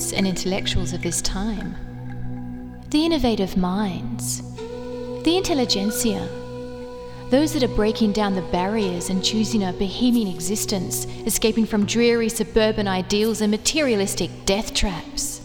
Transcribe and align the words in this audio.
and 0.00 0.26
intellectuals 0.26 0.94
of 0.94 1.02
this 1.02 1.20
time, 1.20 1.74
the 2.88 3.04
innovative 3.04 3.56
minds, 3.56 4.40
the 5.24 5.36
intelligentsia, 5.36 6.26
those 7.28 7.52
that 7.52 7.62
are 7.62 7.76
breaking 7.76 8.12
down 8.12 8.34
the 8.34 8.42
barriers 8.50 9.10
and 9.10 9.22
choosing 9.22 9.64
a 9.64 9.72
bohemian 9.74 10.26
existence, 10.26 11.06
escaping 11.26 11.66
from 11.66 11.84
dreary 11.84 12.30
suburban 12.30 12.88
ideals 12.88 13.42
and 13.42 13.50
materialistic 13.50 14.30
death 14.46 14.72
traps. 14.72 15.40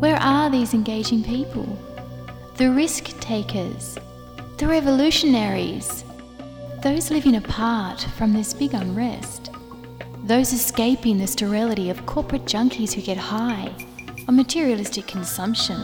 Where 0.00 0.16
are 0.16 0.50
these 0.50 0.74
engaging 0.74 1.22
people? 1.22 1.78
The 2.56 2.72
risk 2.72 3.18
takers, 3.20 3.96
the 4.56 4.66
revolutionaries, 4.66 6.04
those 6.82 7.10
living 7.10 7.34
apart 7.34 8.00
from 8.16 8.32
this 8.32 8.54
big 8.54 8.72
unrest, 8.72 9.50
those 10.22 10.52
escaping 10.52 11.18
the 11.18 11.26
sterility 11.26 11.90
of 11.90 12.06
corporate 12.06 12.44
junkies 12.44 12.92
who 12.92 13.02
get 13.02 13.16
high 13.16 13.74
on 14.28 14.36
materialistic 14.36 15.04
consumption. 15.08 15.76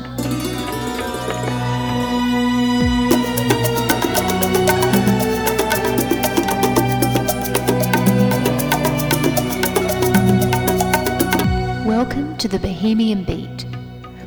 Welcome 11.84 12.36
to 12.36 12.46
the 12.46 12.60
Bohemian 12.60 13.24
Beat, 13.24 13.66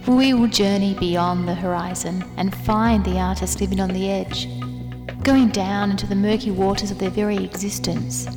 where 0.05 0.17
we 0.17 0.33
will 0.33 0.47
journey 0.47 0.95
beyond 0.95 1.47
the 1.47 1.55
horizon 1.55 2.25
and 2.35 2.53
find 2.53 3.05
the 3.05 3.19
artist 3.19 3.61
living 3.61 3.79
on 3.79 3.89
the 3.89 4.11
edge, 4.11 4.49
going 5.27 5.49
down 5.49 5.91
into 5.91 6.07
the 6.07 6.15
murky 6.15 6.51
waters 6.51 6.89
of 6.89 6.97
their 6.99 7.09
very 7.09 7.35
existence, 7.43 8.27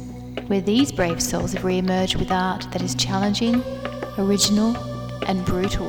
where 0.48 0.60
these 0.60 0.90
brave 0.90 1.22
souls 1.22 1.52
have 1.52 1.64
re 1.64 1.78
emerged 1.78 2.16
with 2.16 2.32
art 2.32 2.66
that 2.72 2.82
is 2.82 2.96
challenging, 2.96 3.62
original, 4.18 4.76
and 5.28 5.44
brutal. 5.46 5.86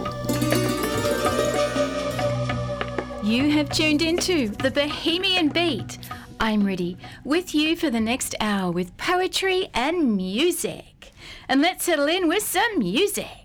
You 3.23 3.49
have 3.49 3.71
tuned 3.71 4.03
into 4.03 4.49
the 4.49 4.69
Bohemian 4.69 5.49
Beat. 5.49 5.97
I'm 6.39 6.61
Riddhi 6.61 6.97
with 7.23 7.55
you 7.55 7.75
for 7.75 7.89
the 7.89 7.99
next 7.99 8.35
hour 8.39 8.69
with 8.69 8.95
poetry 8.97 9.69
and 9.73 10.15
music. 10.15 11.13
And 11.49 11.63
let's 11.63 11.83
settle 11.83 12.09
in 12.09 12.27
with 12.27 12.43
some 12.43 12.77
music. 12.77 13.40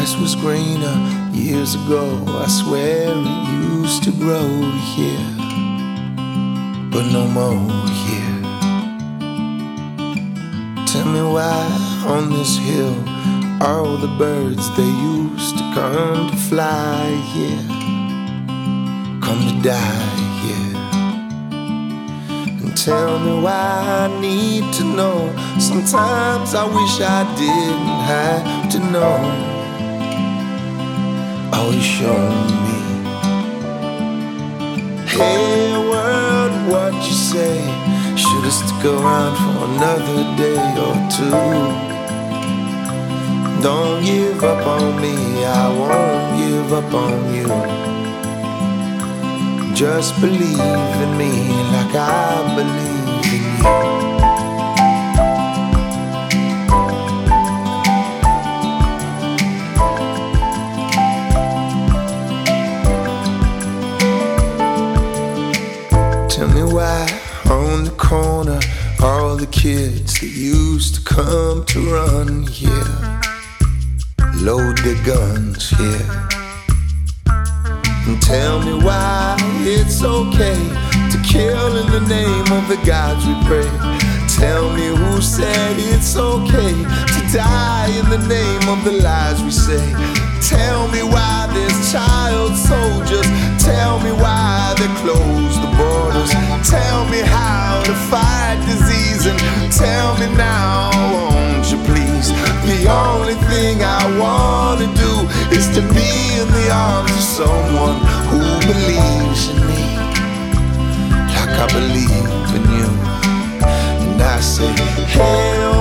Grass 0.00 0.16
was 0.16 0.34
greener 0.34 0.96
years 1.30 1.74
ago. 1.74 2.24
I 2.26 2.46
swear 2.48 3.12
it 3.12 3.48
used 3.70 4.02
to 4.04 4.12
grow 4.12 4.48
here, 4.94 5.28
but 6.90 7.04
no 7.12 7.26
more 7.28 7.68
here. 8.04 8.40
Tell 10.86 11.04
me 11.04 11.22
why 11.34 11.66
on 12.06 12.30
this 12.30 12.56
hill 12.56 12.96
all 13.60 13.98
the 13.98 14.12
birds 14.16 14.74
they 14.74 14.92
used 15.14 15.58
to 15.58 15.64
come 15.74 16.30
to 16.30 16.36
fly 16.48 17.04
here 17.34 17.66
come 19.20 19.40
to 19.50 19.56
die 19.62 20.16
here. 20.42 20.76
And 22.62 22.74
tell 22.74 23.18
me 23.18 23.42
why 23.42 24.06
I 24.06 24.20
need 24.20 24.72
to 24.78 24.84
know. 24.84 25.18
Sometimes 25.58 26.54
I 26.54 26.64
wish 26.64 27.00
I 27.02 27.20
didn't 27.36 28.00
have 28.14 28.72
to 28.72 28.78
know. 28.90 29.49
Always 31.60 31.84
show 31.84 32.20
me. 32.64 32.78
Hey 35.06 35.76
world, 35.90 36.52
what 36.70 36.94
you 37.06 37.12
say? 37.12 37.60
Should've 38.16 38.50
stuck 38.50 38.84
around 38.86 39.34
for 39.42 39.56
another 39.68 40.20
day 40.40 40.62
or 40.86 40.96
two. 41.14 41.36
Don't 43.62 44.02
give 44.02 44.42
up 44.42 44.66
on 44.66 45.02
me, 45.02 45.14
I 45.44 45.68
won't 45.80 46.28
give 46.40 46.72
up 46.72 46.94
on 46.94 47.14
you. 47.34 47.48
Just 49.74 50.18
believe 50.18 50.96
in 51.04 51.12
me 51.18 51.32
like 51.74 51.94
I 51.94 52.54
believe 52.56 53.34
in 53.34 54.04
you. 54.04 54.09
The 69.40 69.46
kids 69.46 70.20
that 70.20 70.26
used 70.26 70.96
to 70.96 71.00
come 71.00 71.64
to 71.64 71.80
run 71.90 72.46
here 72.48 72.68
load 74.36 74.76
their 74.84 75.02
guns 75.02 75.70
here. 75.70 76.28
And 78.06 78.20
tell 78.20 78.60
me 78.62 78.74
why 78.84 79.38
it's 79.60 80.04
okay 80.04 80.60
to 81.10 81.18
kill 81.26 81.74
in 81.78 81.90
the 81.90 82.06
name 82.06 82.52
of 82.52 82.68
the 82.68 82.78
gods 82.84 83.24
we 83.24 83.34
pray. 83.48 83.70
Tell 84.28 84.74
me 84.76 84.88
who 84.88 85.22
said 85.22 85.76
it's 85.78 86.16
okay 86.18 86.74
to 86.74 87.32
die 87.32 87.88
in 87.98 88.10
the 88.10 88.20
name 88.28 88.68
of 88.68 88.84
the 88.84 88.92
lies 89.02 89.42
we 89.42 89.50
say. 89.50 90.19
Tell 90.50 90.88
me 90.88 91.02
why 91.04 91.46
there's 91.54 91.92
child 91.92 92.56
soldiers. 92.56 93.28
Tell 93.62 94.00
me 94.00 94.10
why 94.10 94.74
they 94.80 94.90
close 94.98 95.54
the 95.62 95.70
borders. 95.78 96.32
Tell 96.68 97.04
me 97.06 97.20
how 97.20 97.80
to 97.86 97.94
fight 98.10 98.58
disease 98.66 99.26
and 99.30 99.38
tell 99.72 100.18
me 100.18 100.26
now, 100.34 100.90
won't 101.14 101.70
you 101.70 101.78
please? 101.86 102.34
The 102.66 102.90
only 102.90 103.36
thing 103.46 103.84
I 103.84 104.02
wanna 104.18 104.88
do 105.06 105.12
is 105.56 105.70
to 105.76 105.82
be 105.94 106.10
in 106.40 106.48
the 106.58 106.66
arms 106.72 107.12
of 107.12 107.26
someone 107.40 107.98
who 108.30 108.42
believes 108.66 109.50
in 109.50 109.58
me 109.70 109.86
like 111.30 111.54
I 111.62 111.66
believe 111.78 112.50
in 112.58 112.64
you. 112.78 112.90
And 114.02 114.20
I 114.20 114.40
say, 114.40 114.72
hey 115.14 115.79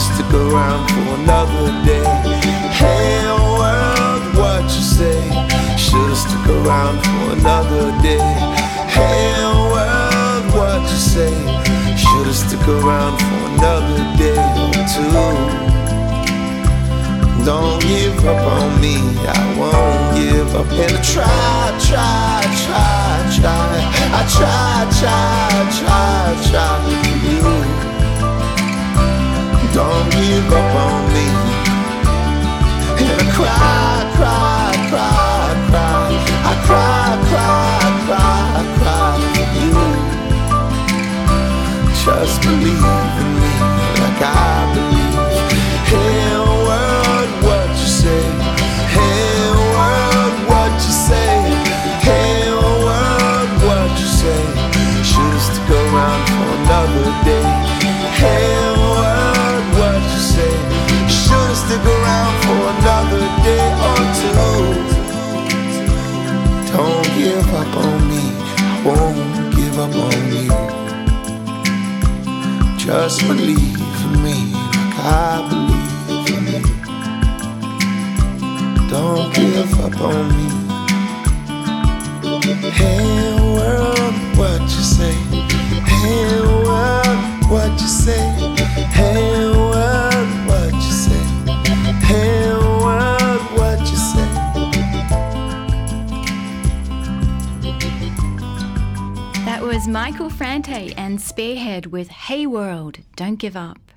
stick 0.00 0.32
around 0.32 0.88
for 0.88 1.14
another 1.20 1.68
day. 1.84 2.04
Hey 2.72 3.22
world, 3.28 4.22
what 4.34 4.64
you 4.64 4.82
say? 4.82 5.20
Should've 5.76 6.16
stick 6.16 6.46
around 6.48 6.96
for 7.04 7.32
another 7.38 7.92
day. 8.00 8.24
Hey 8.96 9.44
world, 9.70 10.44
what 10.56 10.80
you 10.82 11.00
say? 11.14 11.34
Should've 11.96 12.34
stick 12.34 12.66
around 12.66 13.18
for 13.20 13.40
another 13.52 14.00
day 14.16 14.40
or 14.64 14.84
two. 14.94 15.70
Don't 17.44 17.80
give 17.82 18.24
up 18.24 18.42
on 18.56 18.80
me, 18.80 18.96
I 19.26 19.40
won't 19.58 20.16
give 20.16 20.54
up. 20.54 20.70
And 20.72 20.96
I 20.96 21.02
try, 21.02 21.62
try, 21.88 22.40
try, 22.64 23.12
try. 23.36 23.68
I 24.12 24.22
try, 24.36 24.76
try, 24.98 25.50
try, 25.78 26.24
try 26.48 26.72
for 26.84 27.08
you. 27.26 27.59
Don't 29.80 30.10
give 30.12 30.52
up 30.52 30.74
on 30.84 30.96
me. 31.14 31.26
And 33.00 33.08
I 33.16 33.26
cry, 33.36 33.96
cry, 34.16 34.72
cry, 34.90 35.48
cry. 35.70 36.04
I 36.50 36.54
cry, 36.66 37.08
cry, 37.30 37.80
cry, 38.04 38.60
cry 38.76 39.16
for 39.32 39.48
you. 39.56 39.80
Just 42.04 42.36
believe 42.42 42.84
in 43.22 43.30
me 43.40 43.54
like 44.02 44.20
I 44.20 44.34
believe. 44.74 44.99
stick 61.70 61.86
around 61.86 62.34
for 62.42 62.60
another 62.74 63.24
day 63.46 63.66
or 63.88 64.00
two. 64.18 64.34
Don't 66.72 67.08
give 67.14 67.48
up 67.60 67.72
on 67.84 67.98
me, 68.10 68.24
won't 68.84 69.20
give 69.54 69.76
up 69.78 69.94
on 70.06 70.20
you. 70.34 70.50
Just 72.76 73.18
believe 73.28 73.80
in 74.04 74.12
me 74.24 74.38
like 74.74 74.98
I 74.98 75.46
believe 75.50 76.28
in 76.38 76.44
you. 76.54 76.62
Don't 78.90 79.26
give 79.32 79.72
up 79.86 79.96
on 80.00 80.24
me. 80.36 80.48
Hey 82.80 83.34
world, 83.54 84.14
what 84.36 84.60
you 84.62 84.82
say? 84.96 85.16
Hey 85.92 86.40
world, 86.66 87.20
what 87.48 87.70
you 87.80 87.86
say? 87.86 88.24
Hey 88.98 89.46
world. 89.50 90.09
Michael 99.90 100.30
Franti 100.30 100.94
and 100.96 101.20
Spearhead 101.20 101.86
with 101.86 102.10
Hey 102.10 102.46
World, 102.46 103.00
Don't 103.16 103.40
Give 103.40 103.56
Up. 103.56 103.90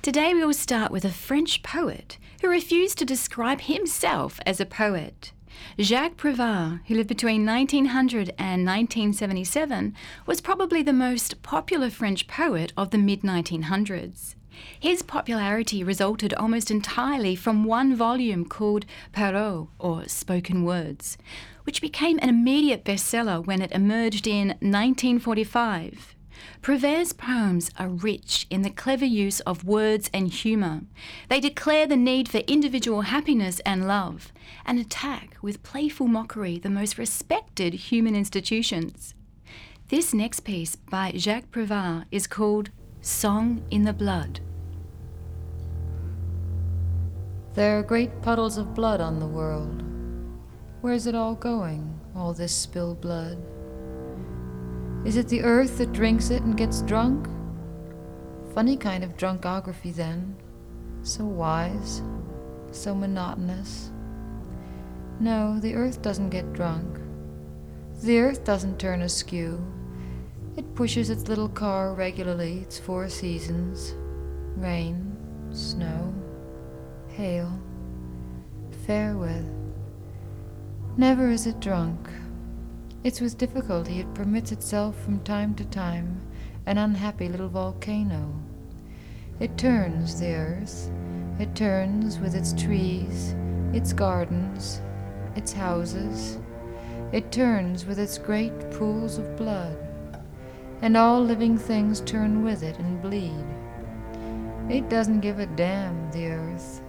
Today 0.00 0.32
we 0.32 0.44
will 0.44 0.54
start 0.54 0.92
with 0.92 1.04
a 1.04 1.10
French 1.10 1.64
poet 1.64 2.18
who 2.40 2.48
refused 2.48 2.98
to 2.98 3.04
describe 3.04 3.62
himself 3.62 4.38
as 4.46 4.60
a 4.60 4.64
poet. 4.64 5.32
Jacques 5.80 6.16
Prévert, 6.16 6.82
who 6.86 6.94
lived 6.94 7.08
between 7.08 7.44
1900 7.44 8.28
and 8.38 8.64
1977, 8.64 9.92
was 10.24 10.40
probably 10.40 10.82
the 10.82 10.92
most 10.92 11.42
popular 11.42 11.90
French 11.90 12.28
poet 12.28 12.72
of 12.76 12.90
the 12.90 12.98
mid 12.98 13.22
1900s. 13.22 14.36
His 14.78 15.02
popularity 15.02 15.82
resulted 15.82 16.32
almost 16.34 16.70
entirely 16.70 17.34
from 17.34 17.64
one 17.64 17.96
volume 17.96 18.44
called 18.44 18.86
Paroles, 19.12 19.68
or 19.80 20.06
Spoken 20.06 20.62
Words, 20.62 21.18
which 21.68 21.82
became 21.82 22.18
an 22.22 22.30
immediate 22.30 22.82
bestseller 22.82 23.44
when 23.44 23.60
it 23.60 23.70
emerged 23.72 24.26
in 24.26 24.48
1945. 24.60 26.16
Prévert's 26.62 27.12
poems 27.12 27.70
are 27.78 27.90
rich 27.90 28.46
in 28.48 28.62
the 28.62 28.70
clever 28.70 29.04
use 29.04 29.40
of 29.40 29.64
words 29.64 30.08
and 30.14 30.28
humour. 30.28 30.80
They 31.28 31.40
declare 31.40 31.86
the 31.86 31.94
need 31.94 32.26
for 32.26 32.38
individual 32.38 33.02
happiness 33.02 33.60
and 33.66 33.86
love, 33.86 34.32
and 34.64 34.78
attack 34.78 35.36
with 35.42 35.62
playful 35.62 36.06
mockery 36.06 36.58
the 36.58 36.70
most 36.70 36.96
respected 36.96 37.74
human 37.74 38.16
institutions. 38.16 39.12
This 39.88 40.14
next 40.14 40.40
piece 40.40 40.74
by 40.74 41.12
Jacques 41.16 41.50
Prévert 41.50 42.06
is 42.10 42.26
called 42.26 42.70
Song 43.02 43.62
in 43.70 43.84
the 43.84 43.92
Blood. 43.92 44.40
There 47.52 47.78
are 47.78 47.82
great 47.82 48.22
puddles 48.22 48.56
of 48.56 48.72
blood 48.72 49.02
on 49.02 49.20
the 49.20 49.26
world. 49.26 49.84
Where's 50.80 51.08
it 51.08 51.16
all 51.16 51.34
going, 51.34 51.98
all 52.14 52.32
this 52.32 52.54
spilled 52.54 53.00
blood? 53.00 53.36
Is 55.04 55.16
it 55.16 55.26
the 55.26 55.42
earth 55.42 55.78
that 55.78 55.92
drinks 55.92 56.30
it 56.30 56.42
and 56.42 56.56
gets 56.56 56.82
drunk? 56.82 57.28
Funny 58.54 58.76
kind 58.76 59.02
of 59.02 59.16
drunkography, 59.16 59.92
then. 59.92 60.36
So 61.02 61.24
wise, 61.24 62.00
so 62.70 62.94
monotonous. 62.94 63.90
No, 65.18 65.58
the 65.58 65.74
earth 65.74 66.00
doesn't 66.00 66.30
get 66.30 66.52
drunk. 66.52 67.00
The 68.02 68.20
earth 68.20 68.44
doesn't 68.44 68.78
turn 68.78 69.02
askew. 69.02 69.60
It 70.56 70.76
pushes 70.76 71.10
its 71.10 71.26
little 71.26 71.48
car 71.48 71.92
regularly, 71.92 72.60
its 72.60 72.78
four 72.78 73.08
seasons 73.08 73.94
rain, 74.56 75.16
snow, 75.50 76.12
hail, 77.08 77.52
fair 78.86 79.16
weather. 79.16 79.57
Never 80.98 81.30
is 81.30 81.46
it 81.46 81.60
drunk. 81.60 82.10
It's 83.04 83.20
with 83.20 83.38
difficulty 83.38 84.00
it 84.00 84.14
permits 84.14 84.50
itself 84.50 85.00
from 85.00 85.20
time 85.20 85.54
to 85.54 85.64
time 85.64 86.20
an 86.66 86.76
unhappy 86.76 87.28
little 87.28 87.48
volcano. 87.48 88.34
It 89.38 89.56
turns 89.56 90.18
the 90.18 90.34
earth, 90.34 90.90
it 91.38 91.54
turns 91.54 92.18
with 92.18 92.34
its 92.34 92.52
trees, 92.52 93.36
its 93.72 93.92
gardens, 93.92 94.80
its 95.36 95.52
houses, 95.52 96.36
it 97.12 97.30
turns 97.30 97.86
with 97.86 98.00
its 98.00 98.18
great 98.18 98.72
pools 98.72 99.18
of 99.18 99.36
blood, 99.36 99.78
and 100.82 100.96
all 100.96 101.22
living 101.22 101.56
things 101.56 102.00
turn 102.00 102.42
with 102.42 102.64
it 102.64 102.76
and 102.80 103.00
bleed. 103.00 103.46
It 104.68 104.90
doesn't 104.90 105.20
give 105.20 105.38
a 105.38 105.46
damn, 105.46 106.10
the 106.10 106.26
earth. 106.26 106.82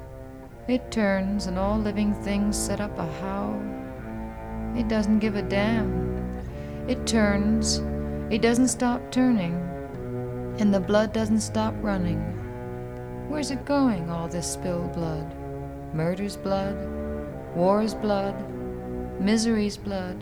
It 0.67 0.89
turns, 0.89 1.45
and 1.45 1.59
all 1.59 1.77
living 1.77 2.15
things 2.23 2.57
set 2.57 2.81
up 2.81 2.97
a 2.97 3.06
howl 3.21 3.79
it 4.75 4.88
doesn't 4.88 5.19
give 5.19 5.36
a 5.36 5.42
damn. 5.42 6.10
It 6.88 7.06
turns. 7.06 7.81
It 8.31 8.42
doesn't 8.42 8.68
stop 8.68 9.12
turning. 9.12 9.56
And 10.60 10.74
the 10.74 10.80
blood 10.80 11.13
doesn't 11.13 11.42
stop 11.42 11.74
running. 11.81 12.19
Where's 13.30 13.51
it 13.51 13.66
going, 13.66 14.10
all 14.10 14.27
this 14.27 14.54
spilled 14.54 14.94
blood? 14.94 15.36
Murder's 15.94 16.36
blood, 16.36 16.75
war's 17.56 17.94
blood, 17.94 18.36
misery's 19.19 19.77
blood, 19.77 20.21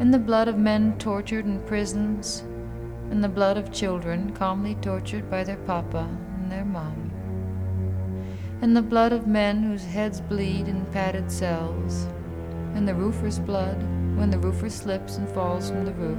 and 0.00 0.12
the 0.12 0.18
blood 0.18 0.48
of 0.48 0.58
men 0.58 0.96
tortured 0.98 1.44
in 1.44 1.60
prisons, 1.62 2.44
and 3.10 3.22
the 3.22 3.28
blood 3.28 3.56
of 3.56 3.72
children 3.72 4.32
calmly 4.32 4.74
tortured 4.76 5.30
by 5.30 5.44
their 5.44 5.58
papa 5.58 6.08
and 6.36 6.50
their 6.50 6.64
mom, 6.64 7.10
and 8.62 8.76
the 8.76 8.82
blood 8.82 9.12
of 9.12 9.26
men 9.26 9.62
whose 9.62 9.84
heads 9.84 10.20
bleed 10.20 10.68
in 10.68 10.84
padded 10.86 11.30
cells 11.30 12.06
and 12.74 12.86
the 12.86 12.94
roofer's 12.94 13.38
blood 13.38 13.80
when 14.16 14.30
the 14.30 14.38
roofer 14.38 14.68
slips 14.68 15.16
and 15.16 15.28
falls 15.28 15.70
from 15.70 15.84
the 15.84 15.92
roof, 15.92 16.18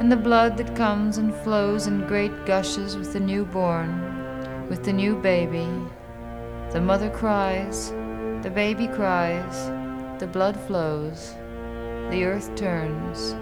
and 0.00 0.10
the 0.10 0.16
blood 0.16 0.56
that 0.56 0.74
comes 0.74 1.18
and 1.18 1.34
flows 1.36 1.86
in 1.86 2.06
great 2.06 2.46
gushes 2.46 2.96
with 2.96 3.12
the 3.12 3.20
newborn, 3.20 4.66
with 4.68 4.84
the 4.84 4.92
new 4.92 5.14
baby. 5.16 5.68
The 6.72 6.80
mother 6.80 7.10
cries, 7.10 7.90
the 8.42 8.52
baby 8.54 8.86
cries, 8.86 9.68
the 10.20 10.26
blood 10.26 10.58
flows, 10.66 11.34
the 12.10 12.24
earth 12.24 12.54
turns. 12.54 13.34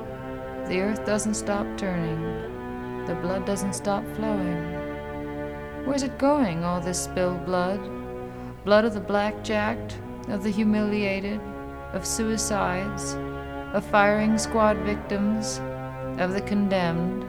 The 0.69 0.81
earth 0.81 1.06
doesn't 1.06 1.35
stop 1.35 1.67
turning, 1.79 3.05
the 3.06 3.14
blood 3.14 3.47
doesn't 3.47 3.75
stop 3.75 4.05
flowing. 4.17 4.75
Where's 5.87 6.03
it 6.03 6.19
going, 6.19 6.64
all 6.64 6.81
this 6.81 7.05
spilled 7.05 7.47
blood? 7.47 7.81
Blood 8.64 8.85
of 8.85 8.93
the 8.93 9.00
blackjacked, 9.00 9.97
of 10.29 10.43
the 10.43 10.50
humiliated, 10.50 11.41
of 11.93 12.06
suicides, 12.06 13.14
of 13.75 13.85
firing 13.85 14.38
squad 14.38 14.76
victims, 14.79 15.61
of 16.19 16.32
the 16.32 16.40
condemned, 16.40 17.25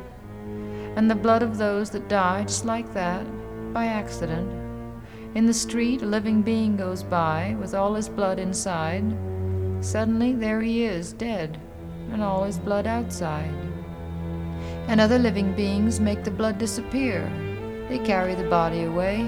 and 0.95 1.09
the 1.09 1.15
blood 1.15 1.44
of 1.44 1.57
those 1.57 1.89
that 1.91 2.09
die 2.09 2.44
just 2.44 2.66
like 2.66 2.94
that, 2.94 3.25
by 3.73 3.85
accident. 3.85 4.49
In 5.35 5.45
the 5.45 5.54
street, 5.54 6.01
a 6.01 6.06
living 6.06 6.42
being 6.42 6.75
goes 6.75 7.04
by 7.04 7.56
with 7.59 7.75
all 7.75 7.94
his 7.94 8.09
blood 8.09 8.39
inside. 8.39 9.04
Suddenly, 9.80 10.33
there 10.33 10.61
he 10.61 10.83
is, 10.83 11.13
dead, 11.13 11.59
and 12.11 12.23
all 12.23 12.44
his 12.44 12.57
blood 12.57 12.87
outside. 12.87 13.54
And 14.87 14.99
other 14.99 15.19
living 15.19 15.56
beings 15.56 15.99
make 15.99 16.23
the 16.23 16.31
blood 16.31 16.57
disappear. 16.57 17.30
They 17.87 17.99
carry 17.99 18.33
the 18.33 18.49
body 18.49 18.83
away. 18.83 19.23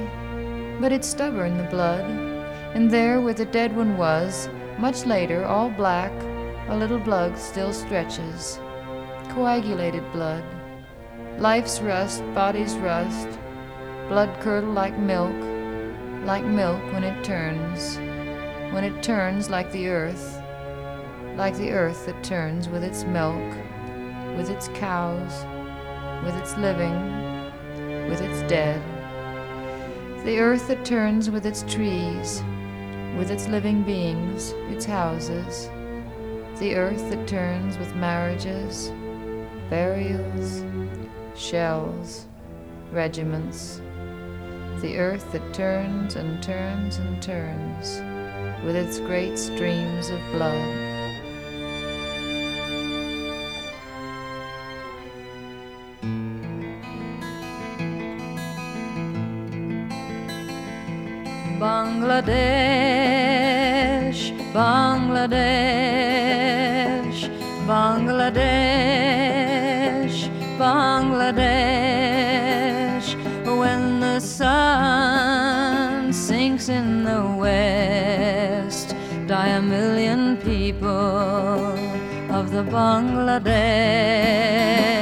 But 0.81 0.91
it's 0.91 1.07
stubborn, 1.07 1.57
the 1.57 1.69
blood, 1.69 2.03
and 2.73 2.89
there 2.89 3.21
where 3.21 3.35
the 3.35 3.45
dead 3.45 3.75
one 3.75 3.95
was, 3.97 4.49
much 4.81 5.05
later, 5.05 5.45
all 5.45 5.69
black, 5.69 6.11
a 6.67 6.75
little 6.75 6.97
blood 6.97 7.37
still 7.37 7.71
stretches. 7.71 8.59
Coagulated 9.29 10.03
blood. 10.11 10.43
Life's 11.37 11.79
rust, 11.81 12.23
body's 12.33 12.75
rust. 12.77 13.27
Blood 14.07 14.35
curdle 14.41 14.73
like 14.73 14.97
milk, 14.97 15.35
like 16.25 16.43
milk 16.43 16.81
when 16.93 17.03
it 17.03 17.23
turns. 17.23 17.97
When 18.73 18.83
it 18.83 19.03
turns 19.03 19.51
like 19.51 19.71
the 19.71 19.87
earth, 19.89 20.41
like 21.37 21.55
the 21.57 21.71
earth 21.71 22.07
that 22.07 22.23
turns 22.23 22.67
with 22.67 22.83
its 22.83 23.03
milk, 23.03 23.55
with 24.35 24.49
its 24.49 24.67
cows, 24.69 25.45
with 26.25 26.35
its 26.37 26.57
living, 26.57 26.95
with 28.09 28.19
its 28.21 28.41
dead. 28.49 28.81
The 30.25 30.39
earth 30.39 30.67
that 30.69 30.83
turns 30.83 31.29
with 31.29 31.45
its 31.45 31.63
trees, 31.63 32.43
with 33.17 33.31
its 33.31 33.47
living 33.47 33.83
beings, 33.83 34.53
its 34.69 34.85
houses, 34.85 35.69
the 36.59 36.75
earth 36.75 37.09
that 37.09 37.27
turns 37.27 37.77
with 37.77 37.95
marriages, 37.95 38.91
burials, 39.69 40.63
shells, 41.35 42.27
regiments, 42.91 43.81
the 44.81 44.97
earth 44.97 45.31
that 45.31 45.53
turns 45.53 46.15
and 46.15 46.41
turns 46.41 46.97
and 46.97 47.21
turns 47.21 47.99
with 48.65 48.75
its 48.75 48.99
great 48.99 49.37
streams 49.37 50.09
of 50.09 50.19
blood. 50.31 50.90
Bangladesh, 65.21 67.29
Bangladesh, 67.67 70.17
Bangladesh. 70.57 73.13
When 73.45 73.99
the 73.99 74.19
sun 74.19 76.11
sinks 76.11 76.69
in 76.69 77.03
the 77.03 77.21
west, 77.37 78.95
die 79.27 79.49
a 79.49 79.61
million 79.61 80.37
people 80.37 81.77
of 82.31 82.49
the 82.51 82.63
Bangladesh. 82.63 85.00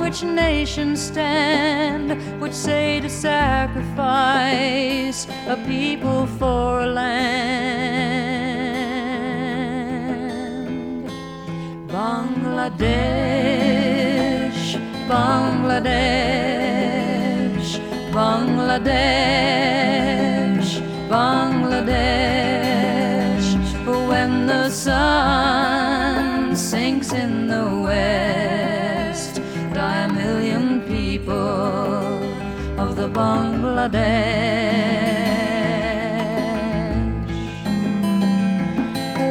Which 0.00 0.22
nations 0.22 1.00
stand, 1.00 2.12
which 2.40 2.52
say 2.52 3.00
to 3.00 3.08
sacrifice 3.08 3.94
a 5.48 5.56
people 5.66 6.26
for 6.38 6.82
a 6.82 6.86
land. 6.86 7.54
Bangladesh, 11.88 12.80
Bangladesh, 15.08 16.44
Bangladesh, 18.12 18.84
Bangladesh. 21.08 22.34
When 24.08 24.46
the 24.46 24.70
sun 24.70 26.56
sinks 26.56 27.12
in 27.12 27.46
the 27.46 27.64
west, 27.84 28.33
Bangladesh. 33.08 34.02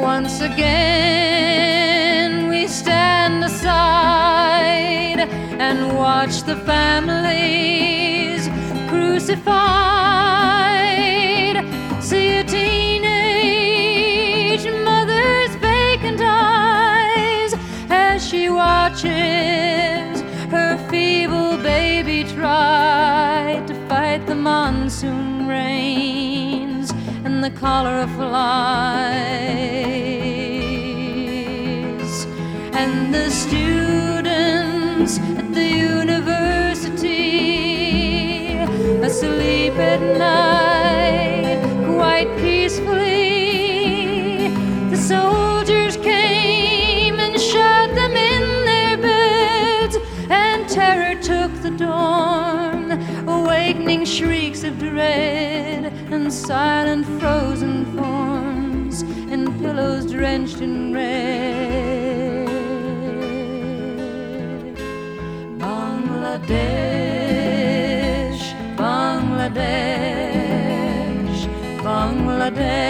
Once 0.02 0.42
again, 0.42 2.50
we 2.50 2.68
stand 2.68 3.44
aside 3.44 5.20
and 5.60 5.96
watch 5.98 6.44
the 6.44 6.56
families 6.58 8.50
crucified. 8.90 9.54
See 12.02 12.38
a 12.38 12.44
teenage 12.44 13.14
mother's 14.84 15.56
vacant 15.56 16.22
eyes 16.22 17.56
as 17.90 18.28
she 18.28 18.50
watches 18.50 19.73
monsoon 24.44 25.48
rains 25.48 26.92
and 27.24 27.42
the 27.42 27.50
cholera 27.50 28.08
flies. 28.18 28.44
And 32.74 33.14
the 33.14 33.30
students 33.30 35.20
at 35.40 35.54
the 35.54 35.70
university 35.96 37.24
asleep 39.02 39.76
at 39.76 40.02
night 40.18 41.62
quite 41.96 42.28
peacefully. 42.36 42.53
Shrieks 54.64 54.76
of 54.76 54.80
dread 54.80 55.86
and 56.12 56.32
silent 56.32 57.06
frozen 57.20 57.86
forms 57.96 59.02
and 59.32 59.48
pillows 59.60 60.12
drenched 60.12 60.62
in 60.62 60.94
red. 60.94 62.48
Bangladesh, 65.60 66.44
Bangladesh, 68.78 69.54
Bangladesh, 71.84 72.86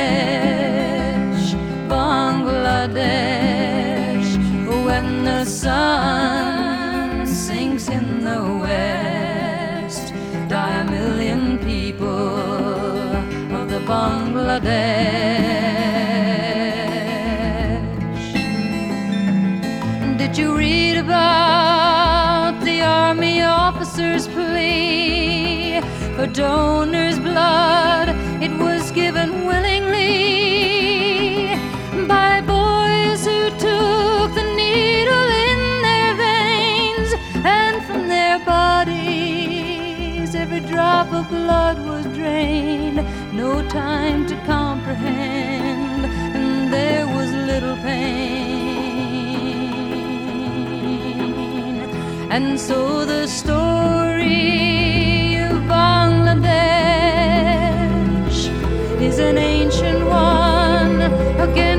Bangladesh. 1.90 2.84
When 4.86 5.24
the 5.24 5.46
sun 5.46 6.53
Bangladesh. 14.54 15.24
Did 20.18 20.38
you 20.38 20.56
read 20.56 20.98
about 20.98 22.60
the 22.64 22.82
army 22.82 23.42
officer's 23.42 24.28
plea 24.28 25.82
for 26.16 26.28
donors' 26.28 27.20
blood? 27.20 28.10
It 28.44 28.52
was 28.60 28.92
given 28.92 29.46
willingly 29.46 30.04
by 32.08 32.42
boys 32.42 33.26
who 33.26 33.50
took 33.58 34.36
the 34.36 34.44
needle 34.56 35.30
in 35.50 35.82
their 35.82 36.16
veins 36.16 37.14
and 37.44 37.84
from 37.86 38.08
their 38.08 38.38
bodies 38.46 40.36
every 40.36 40.60
drop 40.60 41.12
of 41.12 41.28
blood. 41.30 41.83
No 43.54 43.62
time 43.70 44.26
to 44.26 44.36
comprehend, 44.48 46.06
and 46.38 46.74
there 46.74 47.06
was 47.06 47.30
little 47.52 47.78
pain. 47.78 48.18
And 52.32 52.60
so 52.60 53.06
the 53.06 53.28
story 53.28 54.26
of 55.50 55.56
Bangladesh 55.78 56.50
is 59.00 59.20
an 59.20 59.38
ancient 59.38 60.04
one, 60.08 61.02
again 61.48 61.73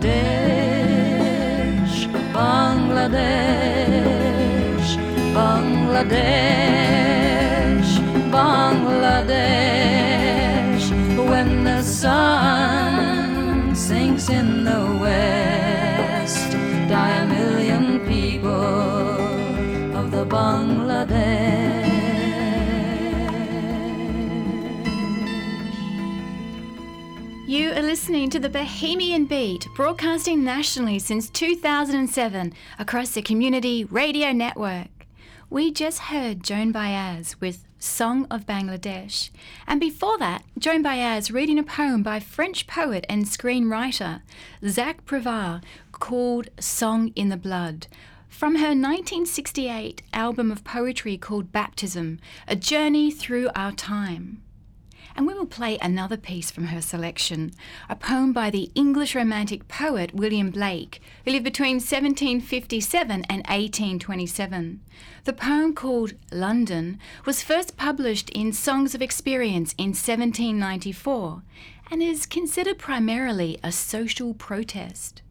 Bangladesh, 0.00 1.96
Bangladesh, 2.32 3.20
Bangladesh, 5.36 6.30
Bangladesh. 8.32 9.26
When 11.28 11.64
the 11.64 11.82
sun 11.82 13.74
sinks 13.74 14.30
in 14.30 14.64
the 14.64 14.98
west, 15.02 16.52
die 16.88 17.10
a 17.10 17.26
million 17.26 18.00
people 18.06 18.50
of 19.98 20.10
the 20.10 20.24
Bangladesh. 20.24 21.59
Listening 27.90 28.30
to 28.30 28.38
the 28.38 28.48
Bohemian 28.48 29.24
Beat, 29.24 29.66
broadcasting 29.74 30.44
nationally 30.44 31.00
since 31.00 31.28
2007 31.28 32.52
across 32.78 33.10
the 33.10 33.20
Community 33.20 33.82
Radio 33.82 34.30
Network. 34.30 35.08
We 35.50 35.72
just 35.72 35.98
heard 36.02 36.44
Joan 36.44 36.70
Baez 36.70 37.40
with 37.40 37.66
Song 37.80 38.28
of 38.30 38.46
Bangladesh, 38.46 39.30
and 39.66 39.80
before 39.80 40.16
that, 40.18 40.44
Joan 40.56 40.82
Baez 40.82 41.32
reading 41.32 41.58
a 41.58 41.64
poem 41.64 42.04
by 42.04 42.20
French 42.20 42.68
poet 42.68 43.04
and 43.08 43.24
screenwriter 43.24 44.22
Jacques 44.64 45.04
Prévert 45.04 45.60
called 45.90 46.48
Song 46.60 47.08
in 47.16 47.28
the 47.28 47.36
Blood. 47.36 47.88
From 48.28 48.54
her 48.54 48.68
1968 48.68 50.02
album 50.12 50.52
of 50.52 50.62
poetry 50.62 51.18
called 51.18 51.50
Baptism, 51.50 52.20
A 52.46 52.54
Journey 52.54 53.10
Through 53.10 53.50
Our 53.56 53.72
Time. 53.72 54.42
And 55.16 55.26
we 55.26 55.34
will 55.34 55.46
play 55.46 55.78
another 55.78 56.16
piece 56.16 56.50
from 56.50 56.66
her 56.66 56.80
selection, 56.80 57.52
a 57.88 57.96
poem 57.96 58.32
by 58.32 58.50
the 58.50 58.70
English 58.74 59.14
Romantic 59.14 59.68
poet 59.68 60.14
William 60.14 60.50
Blake, 60.50 61.00
who 61.24 61.32
lived 61.32 61.44
between 61.44 61.76
1757 61.76 63.24
and 63.28 63.42
1827. 63.46 64.80
The 65.24 65.32
poem 65.32 65.74
called 65.74 66.14
London 66.32 66.98
was 67.24 67.42
first 67.42 67.76
published 67.76 68.30
in 68.30 68.52
Songs 68.52 68.94
of 68.94 69.02
Experience 69.02 69.74
in 69.76 69.88
1794 69.88 71.42
and 71.90 72.02
is 72.02 72.26
considered 72.26 72.78
primarily 72.78 73.58
a 73.62 73.72
social 73.72 74.32
protest. 74.34 75.22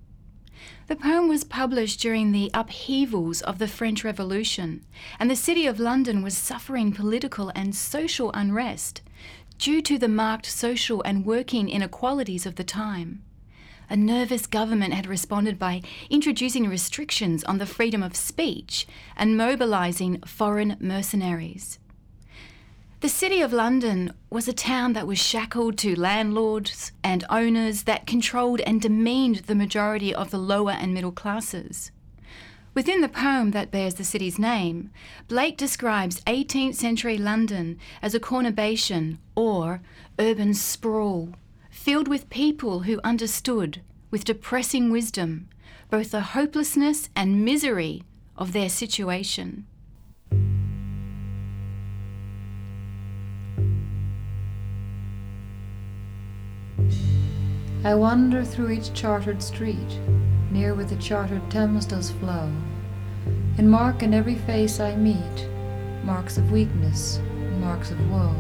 The 0.88 0.96
poem 0.96 1.30
was 1.30 1.44
published 1.44 2.00
during 2.00 2.32
the 2.32 2.50
upheavals 2.54 3.42
of 3.42 3.60
the 3.60 3.68
French 3.68 4.04
Revolution, 4.04 4.84
and 5.20 5.30
the 5.30 5.36
city 5.36 5.68
of 5.68 5.80
London 5.80 6.22
was 6.24 6.36
suffering 6.36 6.92
political 6.92 7.52
and 7.56 7.76
social 7.76 8.32
unrest 8.34 9.02
due 9.60 9.82
to 9.82 10.00
the 10.00 10.08
marked 10.08 10.46
social 10.46 11.04
and 11.04 11.26
working 11.26 11.70
inequalities 11.70 12.46
of 12.46 12.56
the 12.56 12.64
time. 12.64 13.22
A 13.90 13.98
nervous 13.98 14.48
government 14.48 14.94
had 14.94 15.06
responded 15.06 15.60
by 15.60 15.82
introducing 16.10 16.68
restrictions 16.70 17.44
on 17.44 17.58
the 17.58 17.66
freedom 17.66 18.02
of 18.02 18.16
speech 18.16 18.88
and 19.18 19.36
mobilizing 19.36 20.22
foreign 20.22 20.78
mercenaries. 20.80 21.78
The 23.02 23.10
City 23.10 23.42
of 23.42 23.54
London 23.54 24.14
was 24.30 24.48
a 24.48 24.54
town 24.54 24.94
that 24.94 25.08
was 25.08 25.20
shackled 25.20 25.78
to 25.80 26.00
landlords 26.00 26.92
and 27.04 27.24
owners 27.30 27.84
that 27.84 28.08
controlled 28.08 28.62
and 28.62 28.82
demeaned 28.82 29.38
the 29.48 29.56
majority 29.56 30.14
of 30.14 30.32
the 30.32 30.38
lower 30.38 30.72
and 30.72 30.94
middle 30.94 31.12
classes. 31.12 31.92
Within 32.80 33.02
the 33.02 33.10
poem 33.10 33.52
that 33.52 33.72
bears 33.72 33.96
the 33.96 34.06
city's 34.06 34.40
name, 34.40 34.90
Blake 35.28 35.58
describes 35.58 36.22
18th 36.22 36.76
century 36.76 37.18
London 37.18 37.78
as 38.02 38.16
a 38.16 38.22
cornubation 38.22 39.18
or 39.36 39.82
urban 40.18 40.54
sprawl, 40.54 41.34
filled 41.70 42.08
with 42.08 42.30
people 42.30 42.84
who 42.84 43.02
understood, 43.04 43.82
with 44.12 44.24
depressing 44.24 44.92
wisdom, 44.92 45.50
both 45.90 46.12
the 46.12 46.22
hopelessness 46.22 47.10
and 47.18 47.44
misery 47.44 48.04
of 48.38 48.54
their 48.54 48.70
situation. 48.70 49.68
I 57.84 57.94
wander 57.94 58.46
through 58.46 58.72
each 58.72 58.94
chartered 58.94 59.44
street, 59.44 60.00
near 60.50 60.74
where 60.74 60.86
the 60.86 60.96
chartered 60.96 61.52
Thames 61.52 61.86
does 61.86 62.12
flow, 62.12 62.50
and 63.60 63.70
mark 63.70 64.04
in 64.04 64.14
every 64.14 64.36
face 64.36 64.80
I 64.80 64.96
meet 64.96 65.50
marks 66.06 66.38
of 66.38 66.50
weakness, 66.50 67.20
marks 67.60 67.92
of 67.92 68.00
woe. 68.10 68.34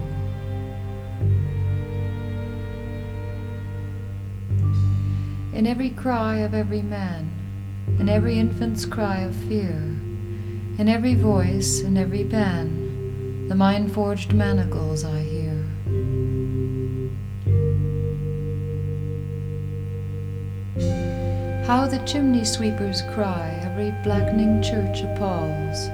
In 5.53 5.67
every 5.67 5.89
cry 5.89 6.37
of 6.37 6.53
every 6.53 6.81
man, 6.81 7.29
in 7.99 8.07
every 8.07 8.39
infant's 8.39 8.85
cry 8.85 9.17
of 9.17 9.35
fear, 9.35 9.75
in 10.77 10.87
every 10.87 11.15
voice, 11.15 11.81
in 11.81 11.97
every 11.97 12.23
pen, 12.23 13.49
the 13.49 13.55
mind 13.55 13.91
forged 13.93 14.31
manacles 14.33 15.03
I 15.03 15.19
hear. 15.19 15.58
How 21.69 21.85
the 21.85 21.99
chimney 21.99 22.45
sweepers 22.45 23.03
cry, 23.03 23.59
every 23.61 23.91
blackening 24.01 24.59
church 24.63 25.01
appalls, 25.01 25.89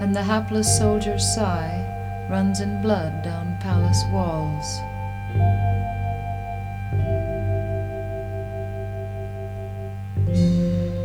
and 0.00 0.14
the 0.14 0.22
hapless 0.22 0.78
soldier's 0.78 1.26
sigh 1.34 2.28
runs 2.30 2.60
in 2.60 2.80
blood 2.80 3.24
down 3.24 3.58
palace 3.58 4.04
walls. 4.12 4.78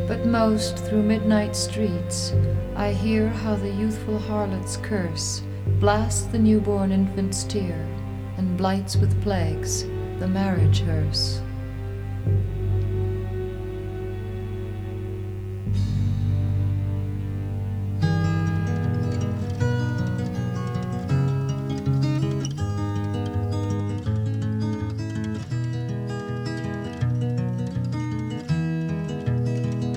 But 0.07 0.27
most 0.27 0.77
through 0.77 1.01
midnight 1.01 1.55
streets 1.55 2.31
I 2.75 2.91
hear 2.91 3.27
how 3.27 3.55
the 3.55 3.71
youthful 3.71 4.19
harlot's 4.19 4.77
curse 4.77 5.41
blasts 5.79 6.25
the 6.25 6.37
newborn 6.37 6.91
infant's 6.91 7.43
tear 7.43 7.83
and 8.37 8.55
blights 8.55 8.95
with 8.95 9.19
plagues 9.23 9.81
the 10.19 10.27
marriage 10.27 10.81
hearse. 10.81 11.41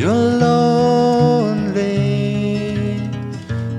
you're 0.00 0.30
lonely 0.48 1.90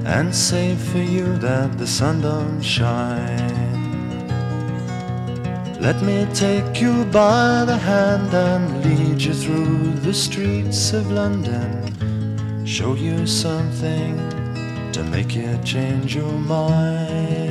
and 0.06 0.34
say 0.36 0.76
for 0.76 1.00
you 1.00 1.36
that 1.38 1.80
the 1.80 1.88
sun 1.88 2.22
don't 2.22 2.62
shine? 2.62 3.50
Let 5.80 6.04
me 6.04 6.28
take 6.36 6.80
you 6.80 7.06
by 7.06 7.66
the 7.66 7.76
hand 7.76 8.32
and 8.36 8.86
lead 8.86 9.20
you 9.20 9.34
through 9.34 9.94
the 10.06 10.14
streets 10.14 10.94
of 10.94 11.12
London. 11.12 11.74
Show 12.68 12.94
you 12.94 13.26
something 13.26 14.14
to 14.92 15.04
make 15.04 15.34
you 15.34 15.58
change 15.64 16.16
your 16.16 16.34
mind. 16.34 17.51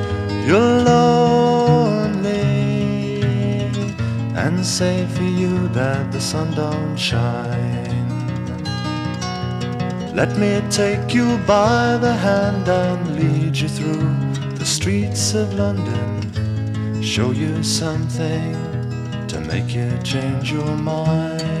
you're 0.47 0.83
lonely 0.83 2.41
and 4.35 4.65
say 4.65 5.05
for 5.07 5.23
you 5.23 5.67
that 5.69 6.11
the 6.11 6.19
sun 6.19 6.53
don't 6.53 6.97
shine? 6.97 7.91
Let 10.15 10.37
me 10.37 10.61
take 10.69 11.13
you 11.13 11.37
by 11.47 11.97
the 11.97 12.13
hand 12.13 12.67
and 12.67 13.15
lead 13.15 13.57
you 13.57 13.69
through 13.69 14.13
the 14.55 14.65
streets 14.65 15.33
of 15.33 15.53
London. 15.53 17.01
Show 17.01 17.31
you 17.31 17.63
something 17.63 18.53
to 19.27 19.39
make 19.39 19.73
you 19.73 19.89
change 20.03 20.51
your 20.51 20.75
mind. 20.75 21.60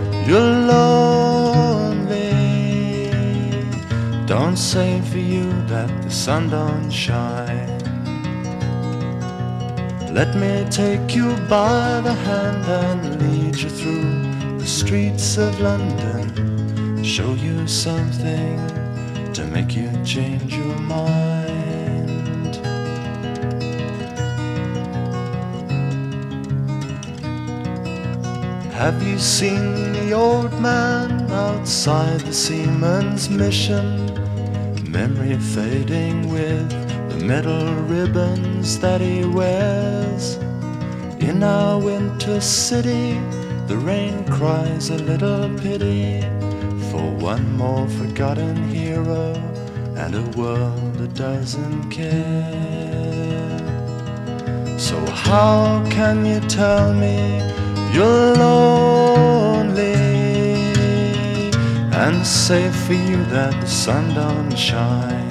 you're 0.27 0.55
lonely? 0.73 2.17
Eh? 3.11 4.25
Don't 4.25 4.57
say 4.57 5.01
for 5.11 5.17
you 5.17 5.49
that 5.67 5.89
the 6.03 6.09
sun 6.09 6.49
don't 6.49 6.89
shine. 6.89 7.79
Let 10.13 10.35
me 10.35 10.65
take 10.69 11.15
you 11.15 11.35
by 11.47 12.01
the 12.01 12.13
hand 12.13 12.65
and 12.67 13.21
lead 13.21 13.55
you 13.55 13.69
through 13.69 14.57
the 14.59 14.67
streets 14.67 15.37
of 15.37 15.59
London. 15.61 17.03
Show 17.03 17.33
you 17.33 17.65
something 17.67 18.57
to 19.33 19.45
make 19.45 19.73
you 19.75 19.89
change 20.03 20.53
your 20.53 20.77
mind. 20.79 21.30
Have 28.81 29.03
you 29.03 29.19
seen 29.19 29.93
the 29.93 30.11
old 30.11 30.59
man 30.59 31.29
outside 31.31 32.21
the 32.21 32.33
seaman's 32.33 33.29
mission? 33.29 33.85
Memory 34.89 35.37
fading 35.37 36.31
with 36.31 36.67
the 37.11 37.23
metal 37.23 37.75
ribbons 37.83 38.79
that 38.79 38.99
he 38.99 39.23
wears. 39.23 40.37
In 41.19 41.43
our 41.43 41.77
winter 41.77 42.41
city, 42.41 43.19
the 43.67 43.77
rain 43.77 44.25
cries 44.25 44.89
a 44.89 44.97
little 44.97 45.47
pity 45.59 46.21
for 46.89 47.07
one 47.21 47.55
more 47.55 47.87
forgotten 47.87 48.67
hero 48.67 49.35
and 49.95 50.15
a 50.15 50.23
world 50.35 50.95
that 50.95 51.13
doesn't 51.13 51.91
care. 51.91 53.59
So, 54.79 54.99
how 55.05 55.87
can 55.91 56.25
you 56.25 56.39
tell 56.49 56.95
me 56.95 57.60
you're 57.93 58.35
lonely 58.35 59.93
and 62.03 62.25
say 62.25 62.69
for 62.71 62.93
you 62.93 63.23
that 63.25 63.53
the 63.59 63.67
sun 63.67 64.13
don't 64.13 64.55
shine? 64.55 65.29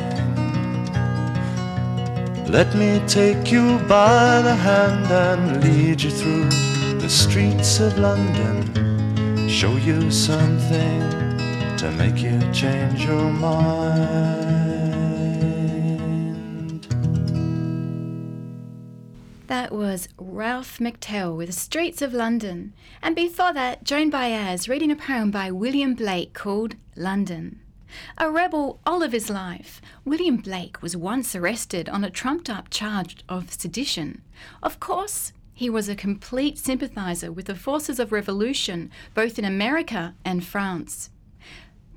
Let 2.46 2.74
me 2.74 3.00
take 3.06 3.52
you 3.52 3.78
by 3.88 4.42
the 4.42 4.54
hand 4.54 5.10
and 5.10 5.62
lead 5.62 6.02
you 6.02 6.10
through 6.10 6.48
the 6.98 7.08
streets 7.08 7.78
of 7.80 7.96
London. 7.98 9.48
Show 9.48 9.76
you 9.76 10.10
something 10.10 11.00
to 11.78 11.90
make 11.96 12.20
you 12.20 12.38
change 12.52 13.04
your 13.04 13.30
mind. 13.32 14.69
That 19.50 19.72
was 19.72 20.06
Ralph 20.16 20.78
McTell 20.78 21.36
with 21.36 21.52
Streets 21.54 22.02
of 22.02 22.14
London. 22.14 22.72
And 23.02 23.16
before 23.16 23.52
that, 23.52 23.82
Joan 23.82 24.08
Baez 24.08 24.68
reading 24.68 24.92
a 24.92 24.94
poem 24.94 25.32
by 25.32 25.50
William 25.50 25.94
Blake 25.94 26.34
called 26.34 26.76
London. 26.94 27.58
A 28.16 28.30
rebel 28.30 28.78
all 28.86 29.02
of 29.02 29.10
his 29.10 29.28
life, 29.28 29.82
William 30.04 30.36
Blake 30.36 30.80
was 30.82 30.96
once 30.96 31.34
arrested 31.34 31.88
on 31.88 32.04
a 32.04 32.10
trumped 32.10 32.48
up 32.48 32.70
charge 32.70 33.24
of 33.28 33.52
sedition. 33.52 34.22
Of 34.62 34.78
course, 34.78 35.32
he 35.52 35.68
was 35.68 35.88
a 35.88 35.96
complete 35.96 36.56
sympathiser 36.56 37.32
with 37.32 37.46
the 37.46 37.56
forces 37.56 37.98
of 37.98 38.12
revolution 38.12 38.88
both 39.14 39.36
in 39.36 39.44
America 39.44 40.14
and 40.24 40.44
France. 40.44 41.10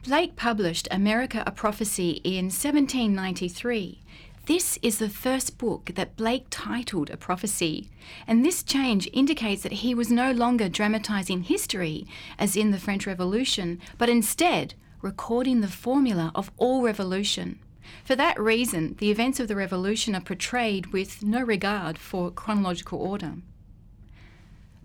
Blake 0.04 0.36
published 0.36 0.88
America 0.90 1.44
a 1.46 1.52
Prophecy 1.52 2.20
in 2.24 2.46
1793. 2.46 4.03
This 4.46 4.78
is 4.82 4.98
the 4.98 5.08
first 5.08 5.58
book 5.58 5.92
that 5.96 6.18
Blake 6.18 6.48
titled 6.50 7.10
a 7.10 7.16
prophecy, 7.16 7.90
and 8.28 8.44
this 8.44 8.62
change 8.62 9.10
indicates 9.14 9.64
that 9.64 9.72
he 9.72 9.96
was 9.96 10.12
no 10.12 10.34
longer 10.34 10.68
dramatising 10.68 11.44
history, 11.44 12.06
as 12.38 12.58
in 12.58 12.72
the 12.72 12.78
French 12.78 13.08
Revolution, 13.08 13.80
but 13.98 14.10
instead 14.10 14.74
recording 15.02 15.62
the 15.62 15.70
formula 15.70 16.30
of 16.36 16.52
all 16.58 16.82
revolution. 16.82 17.60
For 18.04 18.18
that 18.18 18.38
reason, 18.38 18.96
the 19.00 19.12
events 19.12 19.40
of 19.40 19.48
the 19.48 19.56
revolution 19.56 20.14
are 20.14 20.20
portrayed 20.20 20.88
with 20.88 21.24
no 21.24 21.42
regard 21.42 21.98
for 21.98 22.30
chronological 22.30 23.00
order. 23.00 23.36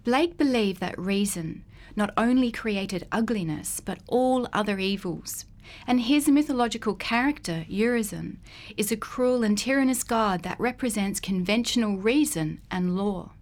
Blake 0.05 0.39
believed 0.39 0.79
that 0.79 0.97
reason 0.97 1.65
not 1.97 2.15
only 2.17 2.53
created 2.53 3.09
ugliness, 3.11 3.81
but 3.81 3.99
all 4.07 4.47
other 4.53 4.79
evils. 4.79 5.47
And 5.87 6.03
his 6.03 6.29
mythological 6.29 6.95
character, 6.95 7.65
Urizen, 7.69 8.37
is 8.77 8.93
a 8.93 8.97
cruel 8.97 9.43
and 9.43 9.57
tyrannous 9.57 10.03
god 10.03 10.43
that 10.43 10.61
represents 10.61 11.21
conventional 11.21 11.97
reason 11.97 12.61
and 12.71 12.97
law. 12.97 13.33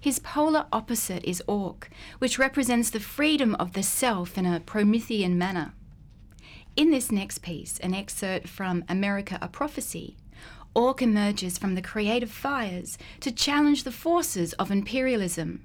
His 0.00 0.18
polar 0.18 0.66
opposite 0.72 1.24
is 1.24 1.42
Orc, 1.46 1.90
which 2.18 2.38
represents 2.38 2.90
the 2.90 3.00
freedom 3.00 3.54
of 3.56 3.72
the 3.72 3.82
self 3.82 4.38
in 4.38 4.46
a 4.46 4.60
Promethean 4.60 5.36
manner. 5.36 5.74
In 6.76 6.90
this 6.90 7.12
next 7.12 7.38
piece, 7.38 7.78
an 7.80 7.94
excerpt 7.94 8.48
from 8.48 8.84
America 8.88 9.38
a 9.42 9.48
Prophecy, 9.48 10.16
Orc 10.74 11.02
emerges 11.02 11.58
from 11.58 11.74
the 11.74 11.82
creative 11.82 12.30
fires 12.30 12.96
to 13.20 13.30
challenge 13.30 13.84
the 13.84 13.92
forces 13.92 14.54
of 14.54 14.70
imperialism, 14.70 15.62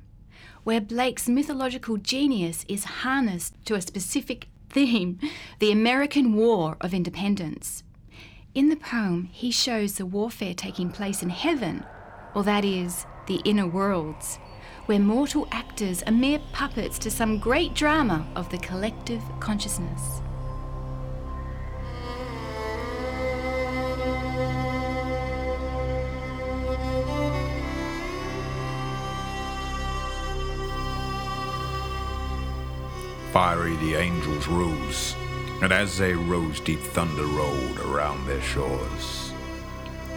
where 0.63 0.81
Blake's 0.81 1.29
mythological 1.29 1.95
genius 1.97 2.65
is 2.67 2.83
harnessed 2.83 3.53
to 3.65 3.75
a 3.75 3.81
specific 3.81 4.49
theme 4.85 5.19
the 5.57 5.71
American 5.71 6.35
War 6.35 6.77
of 6.81 6.93
Independence. 6.93 7.83
In 8.53 8.69
the 8.69 8.75
poem, 8.75 9.27
he 9.31 9.49
shows 9.49 9.93
the 9.93 10.05
warfare 10.05 10.53
taking 10.53 10.91
place 10.91 11.23
in 11.23 11.29
heaven, 11.29 11.83
or 12.35 12.43
that 12.43 12.63
is, 12.63 13.07
the 13.25 13.41
inner 13.43 13.65
worlds, 13.65 14.37
where 14.85 14.99
mortal 14.99 15.47
actors 15.51 16.03
are 16.03 16.11
mere 16.11 16.39
puppets 16.53 16.99
to 16.99 17.09
some 17.09 17.39
great 17.39 17.73
drama 17.73 18.27
of 18.35 18.49
the 18.49 18.59
collective 18.59 19.23
consciousness. 19.39 20.21
Fiery 33.38 33.76
the 33.76 33.93
angels 33.93 34.47
rose, 34.47 35.15
and 35.62 35.71
as 35.71 36.00
they 36.00 36.15
rose, 36.15 36.60
deep 36.60 36.80
thunder 36.80 37.23
rolled 37.23 37.80
around 37.82 38.26
their 38.26 38.41
shores. 38.41 39.32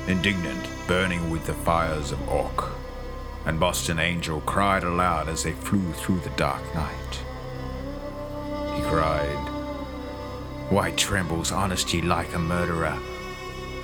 Indignant, 0.07 0.67
burning 0.87 1.29
with 1.29 1.45
the 1.45 1.53
fires 1.53 2.13
of 2.13 2.29
Orc, 2.31 2.71
and 3.45 3.61
Boston 3.61 3.99
Angel 3.99 4.41
cried 4.47 4.85
aloud 4.85 5.29
as 5.29 5.43
they 5.43 5.53
flew 5.53 5.93
through 5.93 6.21
the 6.21 6.31
dark 6.31 6.63
night. 6.75 7.21
He 8.77 8.83
cried, 8.85 9.37
Why 10.71 10.93
trembles 10.93 11.53
honesty 11.53 12.01
like 12.01 12.33
a 12.33 12.39
murderer? 12.39 12.97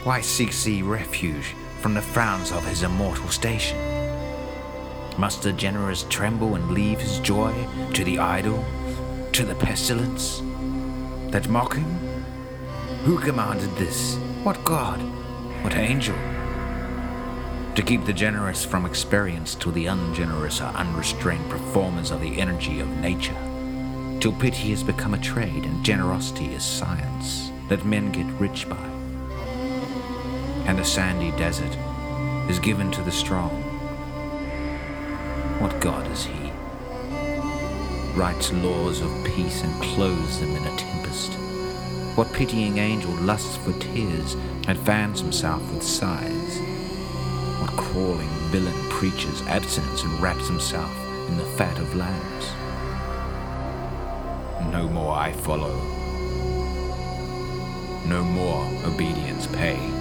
Why 0.04 0.22
seeks 0.22 0.64
he 0.64 0.82
refuge 0.82 1.54
from 1.82 1.92
the 1.92 2.00
frowns 2.00 2.52
of 2.52 2.66
his 2.66 2.84
immortal 2.84 3.28
station? 3.28 3.76
Must 5.18 5.42
the 5.42 5.52
generous 5.52 6.06
tremble 6.08 6.54
and 6.54 6.70
leave 6.70 7.00
his 7.00 7.18
joy 7.18 7.52
to 7.92 8.02
the 8.02 8.18
idle, 8.18 8.64
to 9.36 9.44
the 9.44 9.54
pestilence 9.56 10.40
that 11.30 11.46
mock 11.50 11.76
him? 11.76 11.84
Who 13.04 13.18
commanded 13.18 13.70
this? 13.76 14.16
What 14.42 14.64
god? 14.64 14.98
What 15.62 15.76
angel? 15.76 16.16
To 17.74 17.82
keep 17.82 18.06
the 18.06 18.14
generous 18.14 18.64
from 18.64 18.86
experience 18.86 19.54
till 19.54 19.72
the 19.72 19.88
ungenerous 19.88 20.62
are 20.62 20.72
unrestrained 20.74 21.50
performers 21.50 22.10
of 22.12 22.22
the 22.22 22.40
energy 22.40 22.80
of 22.80 22.88
nature, 22.88 23.36
till 24.20 24.32
pity 24.32 24.70
has 24.70 24.82
become 24.82 25.12
a 25.12 25.18
trade 25.18 25.66
and 25.66 25.84
generosity 25.84 26.54
is 26.54 26.64
science 26.64 27.50
that 27.68 27.84
men 27.84 28.12
get 28.12 28.40
rich 28.40 28.66
by. 28.66 28.88
And 30.64 30.78
the 30.78 30.84
sandy 30.84 31.30
desert 31.32 31.76
is 32.48 32.58
given 32.58 32.90
to 32.92 33.02
the 33.02 33.12
strong. 33.12 33.50
What 35.60 35.78
god 35.78 36.10
is 36.10 36.24
he? 36.24 36.45
Writes 38.16 38.50
laws 38.50 39.02
of 39.02 39.24
peace 39.24 39.62
and 39.62 39.82
clothes 39.82 40.40
them 40.40 40.56
in 40.56 40.64
a 40.64 40.76
tempest. 40.78 41.34
What 42.16 42.32
pitying 42.32 42.78
angel 42.78 43.12
lusts 43.16 43.58
for 43.58 43.72
tears 43.74 44.34
and 44.66 44.78
fans 44.78 45.20
himself 45.20 45.62
with 45.70 45.82
sighs? 45.82 46.58
What 47.60 47.70
crawling 47.72 48.28
villain 48.50 48.88
preaches 48.88 49.42
abstinence 49.42 50.02
and 50.02 50.18
wraps 50.18 50.48
himself 50.48 50.90
in 51.28 51.36
the 51.36 51.44
fat 51.44 51.78
of 51.78 51.94
lambs? 51.94 52.46
No 54.72 54.88
more 54.88 55.14
I 55.14 55.32
follow. 55.32 55.74
No 58.06 58.24
more 58.24 58.64
obedience 58.86 59.46
pay. 59.48 59.95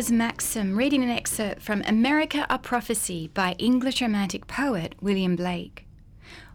Was 0.00 0.10
Maxim 0.10 0.78
reading 0.78 1.02
an 1.02 1.10
excerpt 1.10 1.60
from 1.60 1.82
America 1.84 2.46
a 2.48 2.58
Prophecy 2.58 3.28
by 3.34 3.54
English 3.58 4.00
Romantic 4.00 4.46
poet 4.46 4.94
William 5.02 5.36
Blake. 5.36 5.86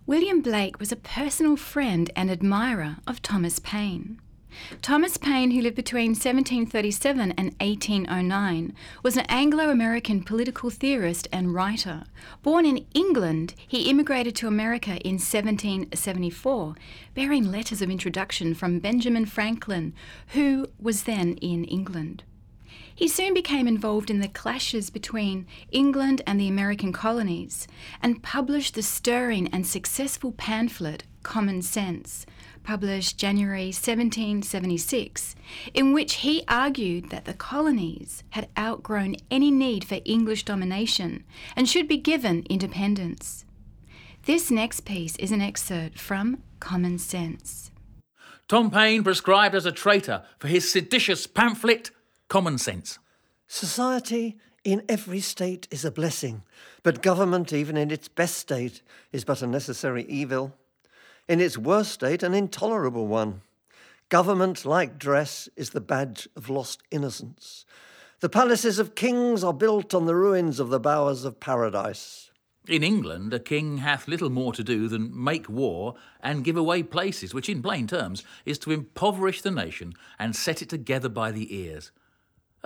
William 0.08 0.42
Blake 0.42 0.80
was 0.80 0.92
a 0.92 0.96
personal 0.96 1.56
friend 1.56 2.10
and 2.16 2.32
admirer 2.32 2.96
of 3.06 3.22
Thomas 3.22 3.60
Paine. 3.60 4.20
Thomas 4.82 5.18
Paine, 5.18 5.52
who 5.52 5.62
lived 5.62 5.76
between 5.76 6.14
1737 6.14 7.34
and 7.38 7.54
1809, 7.62 8.74
was 9.04 9.16
an 9.16 9.28
Anglo 9.30 9.70
American 9.70 10.24
political 10.24 10.72
theorist 10.72 11.28
and 11.32 11.54
writer. 11.54 12.06
Born 12.42 12.66
in 12.66 12.84
England, 12.96 13.54
he 13.68 13.92
immigrated 13.92 14.36
to 14.38 14.48
America 14.48 14.98
in 15.02 15.20
1774, 15.20 16.74
bearing 17.14 17.52
letters 17.52 17.84
of 17.84 17.92
introduction 17.92 18.56
from 18.56 18.80
Benjamin 18.80 19.28
Franklin, 19.28 19.94
who 20.30 20.66
was 20.80 21.04
then 21.04 21.36
in 21.36 21.64
England. 21.66 22.24
He 22.96 23.10
soon 23.10 23.34
became 23.34 23.68
involved 23.68 24.10
in 24.10 24.22
the 24.22 24.30
clashes 24.30 24.90
between 24.90 25.46
England 25.70 26.22
and 26.26 26.40
the 26.40 26.48
American 26.48 26.94
colonies 26.94 27.68
and 28.02 28.24
published 28.24 28.74
the 28.74 28.82
stirring 28.82 29.50
and 29.50 29.68
successful 29.68 30.32
pamphlet 30.32 31.04
Common 31.22 31.62
Sense, 31.62 32.26
published 32.64 33.18
January 33.18 33.66
1776, 33.66 35.36
in 35.74 35.92
which 35.92 36.16
he 36.16 36.44
argued 36.48 37.10
that 37.10 37.26
the 37.26 37.34
colonies 37.34 38.24
had 38.30 38.48
outgrown 38.58 39.18
any 39.30 39.52
need 39.52 39.84
for 39.84 40.00
English 40.06 40.46
domination 40.46 41.26
and 41.56 41.68
should 41.68 41.88
be 41.88 41.98
given 41.98 42.46
independence. 42.50 43.44
This 44.24 44.50
next 44.50 44.82
piece 44.82 45.16
is 45.18 45.32
an 45.32 45.42
excerpt 45.42 46.00
from 46.00 46.42
Common 46.60 46.98
Sense. 46.98 47.72
Tom 48.48 48.70
Paine 48.70 49.04
prescribed 49.04 49.56
as 49.56 49.66
a 49.66 49.72
traitor 49.72 50.24
for 50.40 50.48
his 50.48 50.72
seditious 50.72 51.26
pamphlet, 51.26 51.90
Common 52.28 52.58
Sense. 52.58 52.98
Society 53.48 54.38
in 54.64 54.82
every 54.90 55.20
state 55.20 55.68
is 55.70 55.86
a 55.86 55.92
blessing, 55.92 56.42
but 56.82 57.04
government, 57.04 57.54
even 57.54 57.78
in 57.78 57.92
its 57.92 58.08
best 58.08 58.38
state, 58.38 58.82
is 59.12 59.24
but 59.24 59.44
a 59.44 59.48
necessary 59.48 60.06
evil. 60.10 60.56
In 61.30 61.40
its 61.40 61.58
worst 61.58 61.92
state, 61.92 62.24
an 62.24 62.34
intolerable 62.34 63.06
one. 63.06 63.42
Government, 64.10 64.66
like 64.66 64.98
dress, 64.98 65.48
is 65.56 65.70
the 65.70 65.82
badge 65.82 66.28
of 66.36 66.50
lost 66.50 66.82
innocence. 66.90 67.64
The 68.22 68.30
palaces 68.30 68.80
of 68.80 68.96
kings 68.96 69.44
are 69.44 69.54
built 69.54 69.94
on 69.94 70.06
the 70.06 70.16
ruins 70.16 70.60
of 70.60 70.70
the 70.70 70.80
bowers 70.80 71.26
of 71.26 71.40
paradise. 71.40 72.32
In 72.68 72.82
England, 72.82 73.34
a 73.36 73.40
king 73.40 73.78
hath 73.78 74.08
little 74.08 74.32
more 74.32 74.52
to 74.54 74.64
do 74.64 74.88
than 74.88 75.24
make 75.24 75.48
war 75.48 75.94
and 76.22 76.44
give 76.44 76.58
away 76.58 76.82
places, 76.82 77.36
which, 77.36 77.50
in 77.50 77.62
plain 77.62 77.86
terms, 77.86 78.24
is 78.46 78.58
to 78.60 78.72
impoverish 78.72 79.44
the 79.44 79.52
nation 79.52 79.94
and 80.18 80.36
set 80.36 80.64
it 80.64 80.70
together 80.70 81.10
by 81.10 81.32
the 81.32 81.56
ears. 81.56 81.92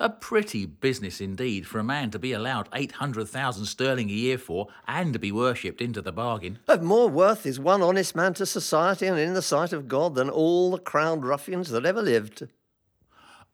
A 0.01 0.09
pretty 0.09 0.65
business 0.65 1.19
indeed 1.19 1.67
for 1.67 1.77
a 1.77 1.83
man 1.83 2.09
to 2.11 2.19
be 2.19 2.31
allowed 2.31 2.69
800,000 2.73 3.65
sterling 3.65 4.09
a 4.09 4.13
year 4.13 4.37
for 4.37 4.69
and 4.87 5.11
to 5.11 5.19
be 5.19 5.29
worshipped 5.29 5.81
into 5.81 6.01
the 6.01 6.13
bargain. 6.13 6.59
Of 6.69 6.81
more 6.81 7.09
worth 7.09 7.45
is 7.45 7.59
one 7.59 7.81
honest 7.81 8.15
man 8.15 8.33
to 8.35 8.45
society 8.45 9.07
and 9.07 9.19
in 9.19 9.33
the 9.33 9.41
sight 9.41 9.73
of 9.73 9.89
God 9.89 10.15
than 10.15 10.29
all 10.29 10.71
the 10.71 10.77
crowned 10.77 11.25
ruffians 11.25 11.69
that 11.71 11.85
ever 11.85 12.01
lived. 12.01 12.47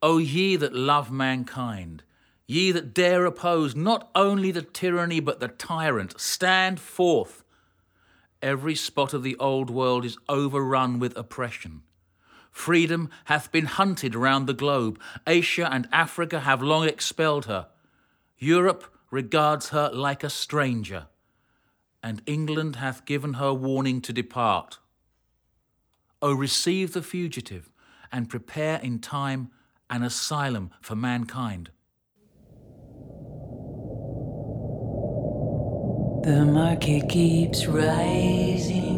O 0.04 0.20
ye 0.20 0.56
that 0.56 0.76
love 0.76 1.10
mankind, 1.10 2.04
ye 2.46 2.72
that 2.72 2.94
dare 2.94 3.26
oppose 3.26 3.76
not 3.76 4.12
only 4.14 4.52
the 4.52 4.62
tyranny 4.62 5.20
but 5.20 5.40
the 5.40 5.48
tyrant, 5.48 6.22
stand 6.22 6.80
forth. 6.80 7.44
Every 8.44 8.76
spot 8.76 9.16
of 9.16 9.24
the 9.24 9.36
old 9.38 9.72
world 9.72 10.06
is 10.06 10.20
overrun 10.30 11.00
with 11.00 11.18
oppression. 11.18 11.82
Freedom 12.56 13.10
hath 13.26 13.52
been 13.52 13.66
hunted 13.66 14.16
round 14.16 14.48
the 14.48 14.54
globe. 14.54 14.98
Asia 15.28 15.70
and 15.70 15.90
Africa 15.92 16.40
have 16.40 16.64
long 16.64 16.88
expelled 16.88 17.48
her. 17.48 17.68
Europe 18.38 18.86
regards 19.12 19.70
her 19.70 19.92
like 19.94 20.24
a 20.24 20.30
stranger. 20.30 21.08
And 22.02 22.22
England 22.26 22.78
hath 22.78 23.06
given 23.06 23.34
her 23.34 23.54
warning 23.54 24.00
to 24.02 24.14
depart. 24.14 24.80
O 26.22 26.34
receive 26.34 26.94
the 26.94 27.02
fugitive, 27.04 27.70
and 28.10 28.30
prepare 28.30 28.80
in 28.80 29.00
time 29.00 29.52
an 29.90 30.02
asylum 30.02 30.72
for 30.82 30.96
mankind. 30.96 31.72
The 36.24 36.46
market 36.46 37.10
keeps 37.10 37.68
rising. 37.68 38.95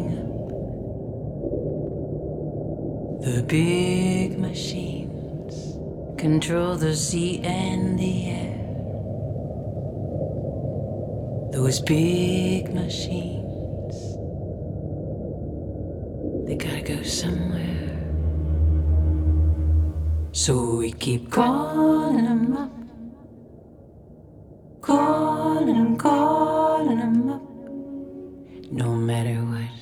The 3.28 3.42
big 3.42 4.38
machines 4.38 5.76
control 6.16 6.76
the 6.76 6.96
sea 6.96 7.42
and 7.44 7.98
the 7.98 8.24
air. 8.24 8.58
Those 11.52 11.78
big 11.82 12.72
machines, 12.72 13.96
they 16.46 16.56
gotta 16.56 16.80
go 16.80 17.02
somewhere. 17.02 18.00
So 20.32 20.76
we 20.76 20.92
keep 20.92 21.30
calling 21.30 22.24
them 22.24 22.56
up, 22.56 22.72
calling 24.80 25.66
them, 25.66 25.96
calling 25.98 26.98
them 26.98 27.28
up, 27.28 27.42
no 28.72 28.94
matter 28.96 29.36
what. 29.52 29.77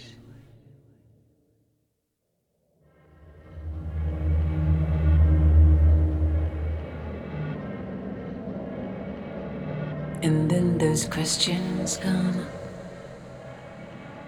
And 10.27 10.51
then 10.51 10.77
those 10.77 11.05
questions 11.05 11.99
come. 11.99 12.47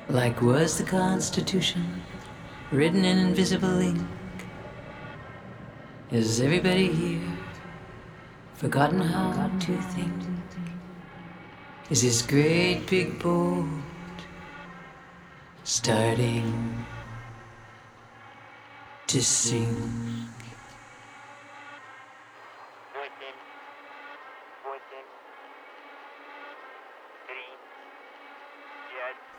Like 0.09 0.41
was 0.41 0.79
the 0.79 0.85
Constitution 0.85 2.03
written 2.71 3.05
in 3.05 3.19
invisible 3.19 3.81
ink? 3.81 4.07
Is 6.13 6.41
everybody 6.41 6.87
here 6.93 7.37
forgotten 8.55 9.01
how 9.01 9.49
to 9.49 9.77
think? 9.95 10.23
Is 11.91 12.03
this 12.03 12.23
great 12.23 12.87
big 12.89 13.19
boat 13.19 13.67
starting 15.65 16.87
to 19.09 19.21
sink? 19.21 20.38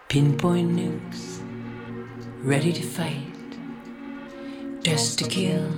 Pinpoint 0.09 0.71
nukes, 0.71 1.39
ready 2.41 2.73
to 2.73 2.81
fight, 2.81 3.31
just 4.81 5.19
to 5.19 5.29
kill. 5.29 5.71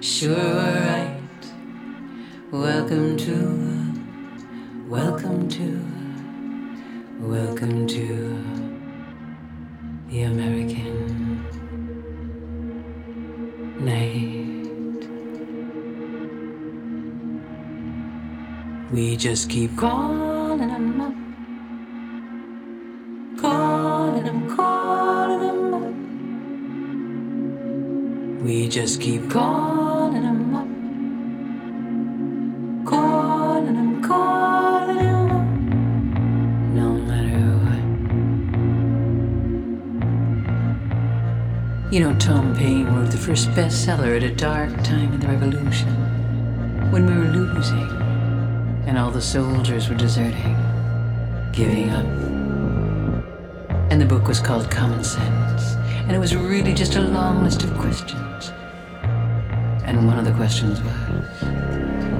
Sure, 0.00 0.34
right. 0.34 1.20
Welcome 2.50 3.16
to, 3.18 3.94
welcome 4.88 5.48
to, 5.50 5.84
welcome 7.20 7.86
to 7.86 8.42
the 10.08 10.22
American 10.22 11.44
night. 13.78 15.06
We 18.92 19.16
just 19.16 19.48
keep 19.48 19.76
calling 19.76 20.58
them 20.58 21.00
up. 21.00 21.15
We 28.66 28.72
just 28.72 29.00
keep 29.00 29.30
calling 29.30 30.24
them 30.24 30.56
up. 30.56 30.66
Calling 32.84 33.66
them, 33.66 34.02
calling 34.02 34.96
them 34.96 35.30
up. 35.30 35.46
No 36.74 36.94
matter 37.06 37.38
what. 37.62 37.82
You 41.92 42.00
know, 42.00 42.12
Tom 42.18 42.56
Paine 42.56 42.86
wrote 42.86 43.12
the 43.12 43.16
first 43.16 43.50
bestseller 43.50 44.16
at 44.16 44.24
a 44.24 44.34
dark 44.34 44.72
time 44.82 45.12
in 45.12 45.20
the 45.20 45.28
Revolution, 45.28 45.94
when 46.90 47.06
we 47.06 47.16
were 47.16 47.30
losing, 47.30 47.88
and 48.88 48.98
all 48.98 49.12
the 49.12 49.22
soldiers 49.22 49.88
were 49.88 49.94
deserting, 49.94 50.56
giving 51.52 51.90
up. 51.90 52.04
And 53.92 54.00
the 54.00 54.06
book 54.06 54.26
was 54.26 54.40
called 54.40 54.68
Common 54.72 55.04
Sense. 55.04 55.76
And 56.06 56.16
it 56.16 56.18
was 56.18 56.34
really 56.34 56.74
just 56.74 56.96
a 56.96 57.00
long 57.00 57.44
list 57.44 57.62
of 57.62 57.72
questions. 57.78 58.50
And 59.86 60.04
one 60.04 60.18
of 60.18 60.24
the 60.24 60.32
questions 60.32 60.82
was 60.82 61.40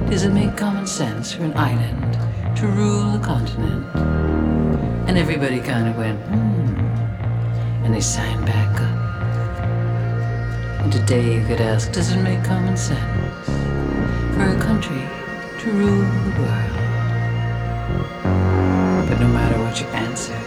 Does 0.09 0.23
it 0.23 0.31
make 0.31 0.55
common 0.55 0.87
sense 0.87 1.33
for 1.33 1.43
an 1.43 1.55
island 1.57 2.13
to 2.57 2.67
rule 2.67 3.15
a 3.15 3.19
continent? 3.19 3.85
And 5.07 5.17
everybody 5.17 5.59
kind 5.59 5.89
of 5.89 5.97
went, 5.97 6.17
hmm. 6.27 7.83
And 7.83 7.93
they 7.93 7.99
signed 7.99 8.45
back 8.45 8.81
up. 8.81 8.97
And 10.81 10.93
today 10.93 11.35
you 11.35 11.45
could 11.45 11.59
ask 11.59 11.91
Does 11.91 12.13
it 12.13 12.21
make 12.21 12.41
common 12.45 12.77
sense 12.77 13.45
for 14.33 14.43
a 14.43 14.59
country 14.61 15.03
to 15.59 15.71
rule 15.71 16.07
the 16.25 16.33
world? 16.39 16.73
But 19.09 19.19
no 19.19 19.27
matter 19.27 19.59
what 19.59 19.77
you 19.81 19.87
answer, 19.87 20.39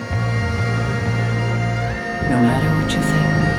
no 2.30 2.40
matter 2.40 2.68
what 2.80 2.90
you 2.94 3.02
think, 3.02 3.49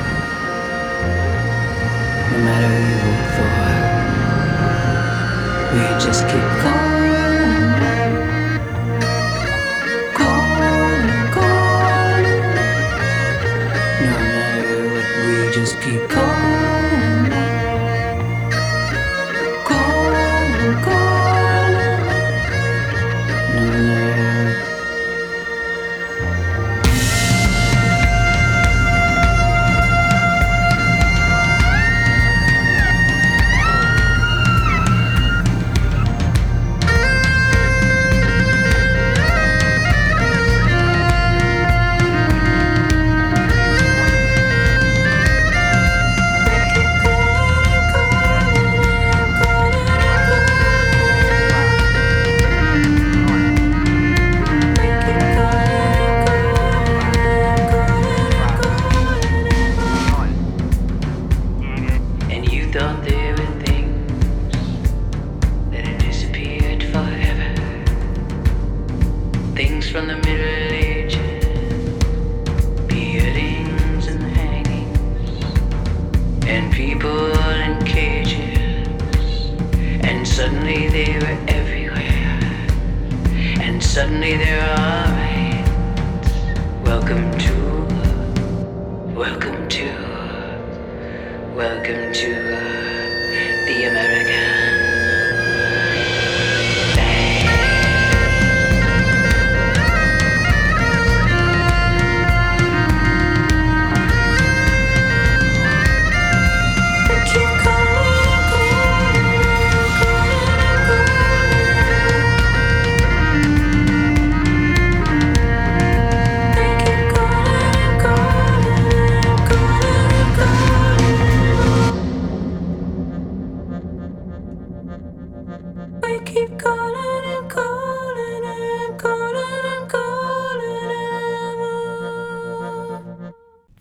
no 2.32 2.38
matter 2.38 2.66
who 2.66 2.80
you 2.88 2.96
vote 3.04 3.28
for, 3.36 3.52
we 5.74 5.82
just 6.00 6.22
keep 6.28 6.48
calling, 6.62 7.11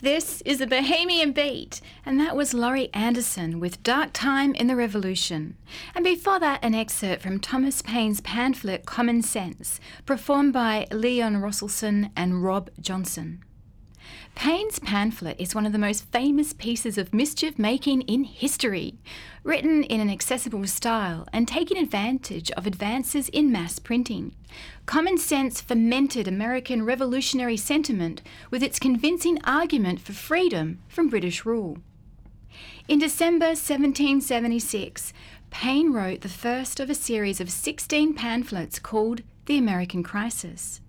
This 0.01 0.41
is 0.41 0.59
a 0.59 0.65
Bohemian 0.65 1.31
Beat, 1.31 1.79
and 2.03 2.19
that 2.19 2.35
was 2.35 2.55
Laurie 2.55 2.89
Anderson 2.91 3.59
with 3.59 3.83
Dark 3.83 4.09
Time 4.13 4.55
in 4.55 4.65
the 4.65 4.75
Revolution. 4.75 5.57
And 5.93 6.03
before 6.03 6.39
that, 6.39 6.63
an 6.63 6.73
excerpt 6.73 7.21
from 7.21 7.39
Thomas 7.39 7.83
Paine's 7.83 8.19
pamphlet 8.19 8.87
Common 8.87 9.21
Sense, 9.21 9.79
performed 10.07 10.53
by 10.53 10.87
Leon 10.91 11.37
Rosselson 11.37 12.09
and 12.15 12.43
Rob 12.43 12.71
Johnson. 12.79 13.43
Paine's 14.35 14.79
pamphlet 14.79 15.35
is 15.39 15.53
one 15.53 15.65
of 15.65 15.71
the 15.71 15.77
most 15.77 16.05
famous 16.05 16.53
pieces 16.53 16.97
of 16.97 17.13
mischief 17.13 17.59
making 17.59 18.01
in 18.03 18.23
history, 18.23 18.95
written 19.43 19.83
in 19.83 19.99
an 19.99 20.09
accessible 20.09 20.65
style 20.65 21.27
and 21.31 21.47
taking 21.47 21.77
advantage 21.77 22.49
of 22.51 22.65
advances 22.65 23.29
in 23.29 23.51
mass 23.51 23.77
printing. 23.77 24.33
Common 24.85 25.17
Sense 25.17 25.61
fermented 25.61 26.27
American 26.27 26.83
revolutionary 26.83 27.57
sentiment 27.57 28.21
with 28.49 28.63
its 28.63 28.79
convincing 28.79 29.39
argument 29.43 29.99
for 29.99 30.13
freedom 30.13 30.79
from 30.87 31.09
British 31.09 31.45
rule. 31.45 31.77
In 32.87 32.99
December 32.99 33.47
1776, 33.47 35.13
Paine 35.51 35.93
wrote 35.93 36.21
the 36.21 36.29
first 36.29 36.79
of 36.79 36.89
a 36.89 36.95
series 36.95 37.39
of 37.39 37.51
16 37.51 38.13
pamphlets 38.13 38.79
called 38.79 39.21
The 39.45 39.57
American 39.57 40.01
Crisis. 40.01 40.81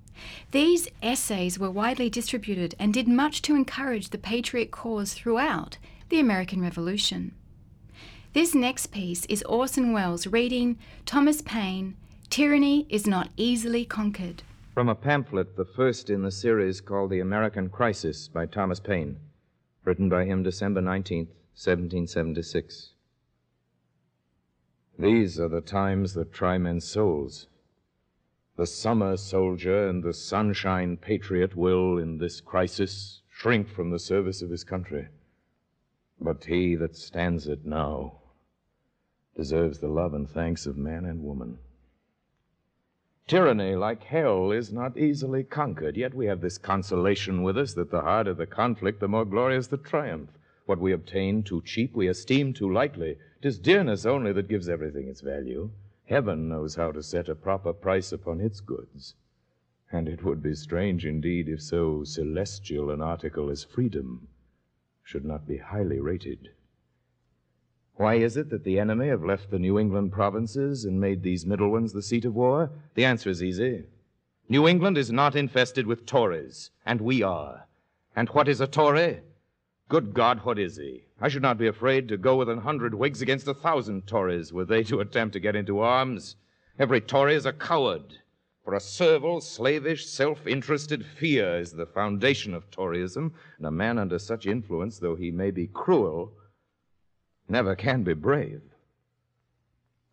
These 0.50 0.88
essays 1.02 1.58
were 1.58 1.70
widely 1.70 2.10
distributed 2.10 2.74
and 2.78 2.92
did 2.92 3.08
much 3.08 3.42
to 3.42 3.54
encourage 3.54 4.10
the 4.10 4.18
patriot 4.18 4.70
cause 4.70 5.14
throughout 5.14 5.78
the 6.08 6.20
American 6.20 6.60
Revolution. 6.60 7.34
This 8.32 8.54
next 8.54 8.86
piece 8.88 9.26
is 9.26 9.42
Orson 9.42 9.92
Welles 9.92 10.26
reading 10.26 10.78
Thomas 11.04 11.42
Paine, 11.42 11.96
Tyranny 12.30 12.86
is 12.88 13.06
Not 13.06 13.28
Easily 13.36 13.84
Conquered. 13.84 14.42
From 14.72 14.88
a 14.88 14.94
pamphlet, 14.94 15.56
the 15.56 15.66
first 15.66 16.08
in 16.08 16.22
the 16.22 16.30
series 16.30 16.80
called 16.80 17.10
The 17.10 17.20
American 17.20 17.68
Crisis 17.68 18.28
by 18.28 18.46
Thomas 18.46 18.80
Paine, 18.80 19.18
written 19.84 20.08
by 20.08 20.24
him 20.24 20.42
December 20.42 20.80
19th, 20.80 21.28
1776. 21.54 22.94
These 24.98 25.38
are 25.38 25.48
the 25.48 25.60
times 25.60 26.14
that 26.14 26.32
try 26.32 26.56
men's 26.56 26.88
souls. 26.88 27.48
The 28.56 28.66
summer 28.66 29.16
soldier 29.16 29.88
and 29.88 30.02
the 30.02 30.12
sunshine 30.12 30.98
patriot 30.98 31.56
will, 31.56 31.98
in 31.98 32.18
this 32.18 32.40
crisis, 32.40 33.22
shrink 33.30 33.68
from 33.68 33.90
the 33.90 33.98
service 33.98 34.42
of 34.42 34.50
his 34.50 34.64
country. 34.64 35.08
But 36.20 36.44
he 36.44 36.74
that 36.76 36.94
stands 36.94 37.48
it 37.48 37.64
now 37.64 38.18
deserves 39.34 39.78
the 39.78 39.88
love 39.88 40.12
and 40.12 40.28
thanks 40.28 40.66
of 40.66 40.76
man 40.76 41.06
and 41.06 41.22
woman. 41.22 41.58
Tyranny, 43.26 43.74
like 43.74 44.02
hell, 44.02 44.50
is 44.50 44.72
not 44.72 44.98
easily 44.98 45.42
conquered, 45.42 45.96
yet 45.96 46.12
we 46.12 46.26
have 46.26 46.42
this 46.42 46.58
consolation 46.58 47.42
with 47.42 47.56
us 47.56 47.72
that 47.74 47.90
the 47.90 48.02
harder 48.02 48.34
the 48.34 48.46
conflict, 48.46 49.00
the 49.00 49.08
more 49.08 49.24
glorious 49.24 49.68
the 49.68 49.78
triumph. 49.78 50.28
What 50.66 50.80
we 50.80 50.92
obtain 50.92 51.42
too 51.42 51.62
cheap, 51.64 51.94
we 51.94 52.08
esteem 52.08 52.52
too 52.52 52.70
lightly. 52.70 53.16
'Tis 53.40 53.58
dearness 53.58 54.04
only 54.04 54.32
that 54.32 54.48
gives 54.48 54.68
everything 54.68 55.08
its 55.08 55.22
value. 55.22 55.70
Heaven 56.12 56.46
knows 56.46 56.74
how 56.74 56.92
to 56.92 57.02
set 57.02 57.30
a 57.30 57.34
proper 57.34 57.72
price 57.72 58.12
upon 58.12 58.38
its 58.38 58.60
goods. 58.60 59.14
And 59.90 60.06
it 60.06 60.22
would 60.22 60.42
be 60.42 60.54
strange 60.54 61.06
indeed 61.06 61.48
if 61.48 61.62
so 61.62 62.04
celestial 62.04 62.90
an 62.90 63.00
article 63.00 63.48
as 63.48 63.64
freedom 63.64 64.28
should 65.02 65.24
not 65.24 65.48
be 65.48 65.56
highly 65.56 66.00
rated. 66.00 66.50
Why 67.94 68.16
is 68.16 68.36
it 68.36 68.50
that 68.50 68.62
the 68.62 68.78
enemy 68.78 69.08
have 69.08 69.24
left 69.24 69.50
the 69.50 69.58
New 69.58 69.78
England 69.78 70.12
provinces 70.12 70.84
and 70.84 71.00
made 71.00 71.22
these 71.22 71.46
middle 71.46 71.70
ones 71.70 71.94
the 71.94 72.02
seat 72.02 72.26
of 72.26 72.34
war? 72.34 72.70
The 72.94 73.06
answer 73.06 73.30
is 73.30 73.42
easy. 73.42 73.84
New 74.50 74.68
England 74.68 74.98
is 74.98 75.10
not 75.10 75.34
infested 75.34 75.86
with 75.86 76.04
Tories, 76.04 76.72
and 76.84 77.00
we 77.00 77.22
are. 77.22 77.66
And 78.14 78.28
what 78.28 78.48
is 78.48 78.60
a 78.60 78.66
Tory? 78.66 79.20
Good 79.88 80.12
God, 80.12 80.44
what 80.44 80.58
is 80.58 80.76
he? 80.76 81.04
I 81.22 81.28
should 81.28 81.42
not 81.42 81.56
be 81.56 81.68
afraid 81.68 82.08
to 82.08 82.16
go 82.16 82.34
with 82.34 82.48
an 82.48 82.58
hundred 82.58 82.94
Whigs 82.94 83.22
against 83.22 83.46
a 83.46 83.54
thousand 83.54 84.08
Tories 84.08 84.52
were 84.52 84.64
they 84.64 84.82
to 84.82 84.98
attempt 84.98 85.34
to 85.34 85.40
get 85.40 85.54
into 85.54 85.78
arms. 85.78 86.34
Every 86.80 87.00
Tory 87.00 87.36
is 87.36 87.46
a 87.46 87.52
coward. 87.52 88.18
For 88.64 88.74
a 88.74 88.80
servile, 88.80 89.40
slavish, 89.40 90.04
self 90.04 90.48
interested 90.48 91.06
fear 91.06 91.60
is 91.60 91.70
the 91.70 91.86
foundation 91.86 92.54
of 92.54 92.68
Toryism, 92.72 93.34
and 93.56 93.66
a 93.66 93.70
man 93.70 93.98
under 93.98 94.18
such 94.18 94.48
influence, 94.48 94.98
though 94.98 95.14
he 95.14 95.30
may 95.30 95.52
be 95.52 95.68
cruel, 95.68 96.32
never 97.48 97.76
can 97.76 98.02
be 98.02 98.14
brave. 98.14 98.62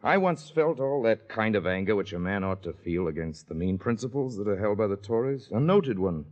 I 0.03 0.17
once 0.17 0.51
felt 0.51 0.79
all 0.79 1.01
that 1.01 1.27
kind 1.27 1.55
of 1.55 1.65
anger 1.65 1.95
which 1.95 2.13
a 2.13 2.19
man 2.19 2.43
ought 2.43 2.61
to 2.61 2.73
feel 2.73 3.07
against 3.07 3.49
the 3.49 3.55
mean 3.55 3.79
principles 3.79 4.37
that 4.37 4.47
are 4.47 4.59
held 4.59 4.77
by 4.77 4.85
the 4.85 4.95
Tories. 4.95 5.49
A 5.51 5.59
noted 5.59 5.97
one, 5.97 6.25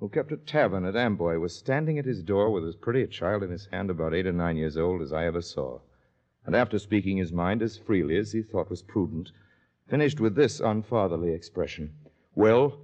who 0.00 0.08
kept 0.08 0.32
a 0.32 0.36
tavern 0.38 0.86
at 0.86 0.96
Amboy, 0.96 1.38
was 1.38 1.54
standing 1.54 1.98
at 1.98 2.06
his 2.06 2.22
door 2.22 2.50
with 2.50 2.64
as 2.64 2.74
pretty 2.74 3.02
a 3.02 3.06
child 3.06 3.42
in 3.42 3.50
his 3.50 3.66
hand 3.66 3.90
about 3.90 4.14
eight 4.14 4.26
or 4.26 4.32
nine 4.32 4.56
years 4.56 4.78
old 4.78 5.02
as 5.02 5.12
I 5.12 5.26
ever 5.26 5.42
saw. 5.42 5.78
And 6.46 6.56
after 6.56 6.78
speaking 6.78 7.18
his 7.18 7.32
mind 7.32 7.60
as 7.60 7.76
freely 7.76 8.16
as 8.16 8.32
he 8.32 8.40
thought 8.40 8.70
was 8.70 8.80
prudent, 8.80 9.30
finished 9.88 10.18
with 10.18 10.34
this 10.34 10.58
unfatherly 10.58 11.34
expression 11.34 11.92
Well, 12.34 12.80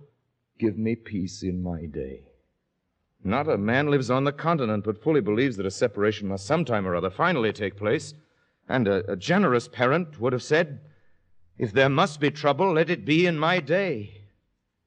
give 0.59 0.77
me 0.77 0.95
peace 0.95 1.43
in 1.43 1.63
my 1.63 1.87
day. 1.87 2.25
Not 3.25 3.49
a 3.49 3.57
man 3.57 3.91
lives 3.91 4.11
on 4.11 4.25
the 4.25 4.33
continent 4.33 4.85
but 4.85 5.03
fully 5.03 5.23
believes 5.23 5.57
that 5.57 5.65
a 5.65 5.71
separation 5.71 6.29
must 6.29 6.45
sometime 6.45 6.87
or 6.87 6.95
other 6.95 7.11
finally 7.11 7.53
take 7.53 7.77
place. 7.77 8.13
And 8.69 8.87
a, 8.87 9.11
a 9.11 9.17
generous 9.17 9.69
parent 9.69 10.21
would 10.21 10.35
have 10.35 10.43
said, 10.43 10.81
If 11.57 11.73
there 11.73 11.89
must 11.89 12.21
be 12.21 12.31
trouble, 12.31 12.75
let 12.75 12.91
it 12.91 13.07
be 13.07 13.25
in 13.25 13.39
my 13.39 13.61
day, 13.61 14.25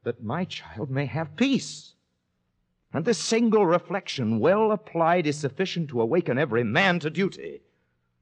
that 0.04 0.24
my 0.24 0.46
child 0.46 0.92
may 0.92 1.08
have 1.08 1.36
peace. 1.36 1.96
And 2.94 3.06
this 3.06 3.20
single 3.20 3.66
reflection, 3.66 4.40
well 4.40 4.72
applied, 4.72 5.28
is 5.28 5.38
sufficient 5.38 5.90
to 5.90 6.02
awaken 6.02 6.40
every 6.40 6.64
man 6.64 7.00
to 7.00 7.10
duty. 7.10 7.62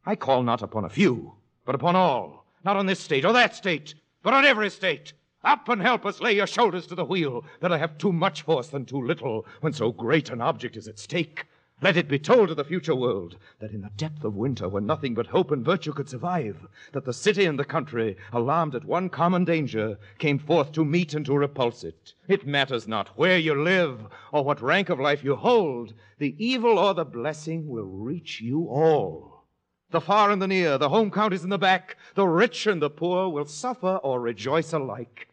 I 0.06 0.16
call 0.16 0.44
not 0.44 0.62
upon 0.62 0.84
a 0.84 0.90
few, 0.90 1.36
but 1.64 1.76
upon 1.76 1.96
all, 1.96 2.46
not 2.66 2.76
on 2.76 2.86
this 2.86 3.00
state 3.00 3.24
or 3.24 3.32
that 3.34 3.56
state, 3.56 3.96
but 4.24 4.34
on 4.34 4.46
every 4.46 4.70
state. 4.70 5.14
Up 5.44 5.70
and 5.70 5.82
help 5.82 6.06
us 6.06 6.20
lay 6.20 6.36
your 6.36 6.48
shoulders 6.48 6.88
to 6.88 6.96
the 6.96 7.06
wheel. 7.06 7.46
that 7.62 7.72
I 7.72 7.78
have 7.78 7.98
too 7.98 8.12
much 8.12 8.42
force 8.42 8.68
than 8.68 8.86
too 8.86 9.02
little 9.02 9.46
when 9.62 9.72
so 9.72 9.92
great 9.92 10.30
an 10.30 10.42
object 10.42 10.76
is 10.76 10.88
at 10.90 11.00
stake. 11.00 11.46
Let 11.80 11.96
it 11.96 12.08
be 12.08 12.18
told 12.18 12.50
to 12.50 12.56
the 12.56 12.64
future 12.64 12.96
world 12.96 13.38
that 13.60 13.70
in 13.70 13.82
the 13.82 13.92
depth 13.96 14.24
of 14.24 14.36
winter, 14.36 14.68
when 14.68 14.88
nothing 14.88 15.14
but 15.14 15.28
hope 15.28 15.52
and 15.52 15.64
virtue 15.64 15.94
could 15.94 16.10
survive, 16.10 16.66
that 16.92 17.06
the 17.06 17.14
city 17.14 17.46
and 17.46 17.60
the 17.60 17.66
country, 17.66 18.18
alarmed 18.34 18.74
at 18.74 18.84
one 18.84 19.10
common 19.10 19.46
danger, 19.46 20.00
came 20.18 20.40
forth 20.40 20.72
to 20.72 20.84
meet 20.84 21.14
and 21.14 21.24
to 21.28 21.38
repulse 21.38 21.84
it. 21.84 22.14
It 22.28 22.48
matters 22.48 22.88
not 22.88 23.10
where 23.10 23.38
you 23.38 23.54
live 23.54 24.08
or 24.32 24.44
what 24.44 24.60
rank 24.60 24.90
of 24.90 25.00
life 25.00 25.24
you 25.24 25.36
hold, 25.36 25.94
the 26.18 26.36
evil 26.44 26.80
or 26.80 26.96
the 26.96 27.06
blessing 27.06 27.68
will 27.68 27.86
reach 27.86 28.42
you 28.42 28.68
all. 28.68 29.44
The 29.92 30.02
far 30.02 30.32
and 30.32 30.42
the 30.42 30.48
near, 30.48 30.80
the 30.80 30.90
home 30.90 31.12
counties 31.12 31.44
and 31.44 31.52
the 31.52 31.60
back, 31.60 31.96
the 32.16 32.28
rich 32.28 32.66
and 32.66 32.82
the 32.82 32.90
poor 32.90 33.30
will 33.30 33.46
suffer 33.46 33.98
or 33.98 34.20
rejoice 34.20 34.74
alike. 34.74 35.28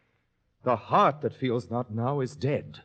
The 0.63 0.75
heart 0.75 1.21
that 1.21 1.33
feels 1.33 1.71
not 1.71 1.89
now 1.89 2.19
is 2.19 2.35
dead. 2.35 2.83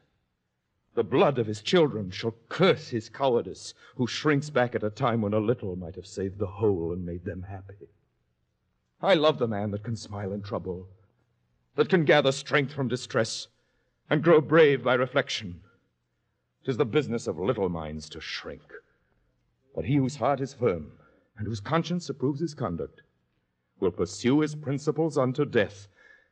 The 0.95 1.05
blood 1.05 1.38
of 1.38 1.47
his 1.47 1.62
children 1.62 2.11
shall 2.11 2.34
curse 2.49 2.88
his 2.88 3.09
cowardice, 3.09 3.74
who 3.97 4.07
shrinks 4.07 4.51
back 4.51 4.74
at 4.74 4.82
a 4.82 4.91
time 4.91 5.22
when 5.22 5.34
a 5.34 5.38
little 5.38 5.76
might 5.76 5.95
have 5.95 6.07
saved 6.07 6.38
the 6.38 6.47
whole 6.47 6.93
and 6.93 7.07
made 7.07 7.24
them 7.24 7.43
happy. 7.43 7.88
I 9.01 9.14
love 9.14 9.38
the 9.38 9.49
man 9.49 9.70
that 9.70 9.84
can 9.84 9.97
smile 9.97 10.32
in 10.32 10.43
trouble, 10.43 10.88
that 11.76 11.88
can 11.88 12.05
gather 12.05 12.32
strength 12.32 12.72
from 12.72 12.88
distress, 12.88 13.49
and 14.11 14.22
grow 14.22 14.41
brave 14.41 14.82
by 14.82 14.95
reflection. 14.95 15.61
'Tis 16.64 16.76
the 16.76 16.84
business 16.84 17.26
of 17.26 17.38
little 17.38 17.68
minds 17.68 18.09
to 18.11 18.20
shrink. 18.20 18.62
But 19.74 19.84
he 19.84 19.97
whose 19.97 20.16
heart 20.16 20.41
is 20.41 20.53
firm 20.53 20.93
and 21.38 21.47
whose 21.47 21.61
conscience 21.61 22.11
approves 22.11 22.41
his 22.41 22.55
conduct 22.55 23.03
will 23.78 23.93
pursue 23.93 24.41
his 24.41 24.55
principles 24.55 25.16
unto 25.16 25.45
death. 25.45 25.88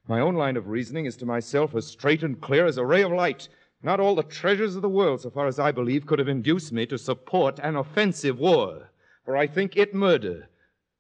My 0.07 0.21
own 0.21 0.35
line 0.35 0.57
of 0.57 0.69
reasoning 0.69 1.07
is 1.07 1.17
to 1.19 1.27
myself 1.27 1.75
as 1.75 1.87
straight 1.87 2.23
and 2.23 2.41
clear 2.41 2.67
as 2.67 2.77
a 2.77 2.85
ray 2.85 3.03
of 3.03 3.13
light. 3.13 3.49
Not 3.83 4.01
all 4.01 4.17
the 4.17 4.25
treasures 4.25 4.75
of 4.75 4.83
the 4.83 4.89
world, 4.89 5.21
so 5.21 5.31
far 5.31 5.47
as 5.47 5.59
I 5.59 5.71
believe, 5.71 6.07
could 6.07 6.19
have 6.19 6.29
induced 6.29 6.73
me 6.73 6.85
to 6.87 6.99
support 6.99 7.61
an 7.61 7.77
offensive 7.77 8.39
war, 8.39 8.91
for 9.25 9.37
I 9.37 9.47
think 9.47 9.77
it 9.77 9.95
murder. 9.95 10.49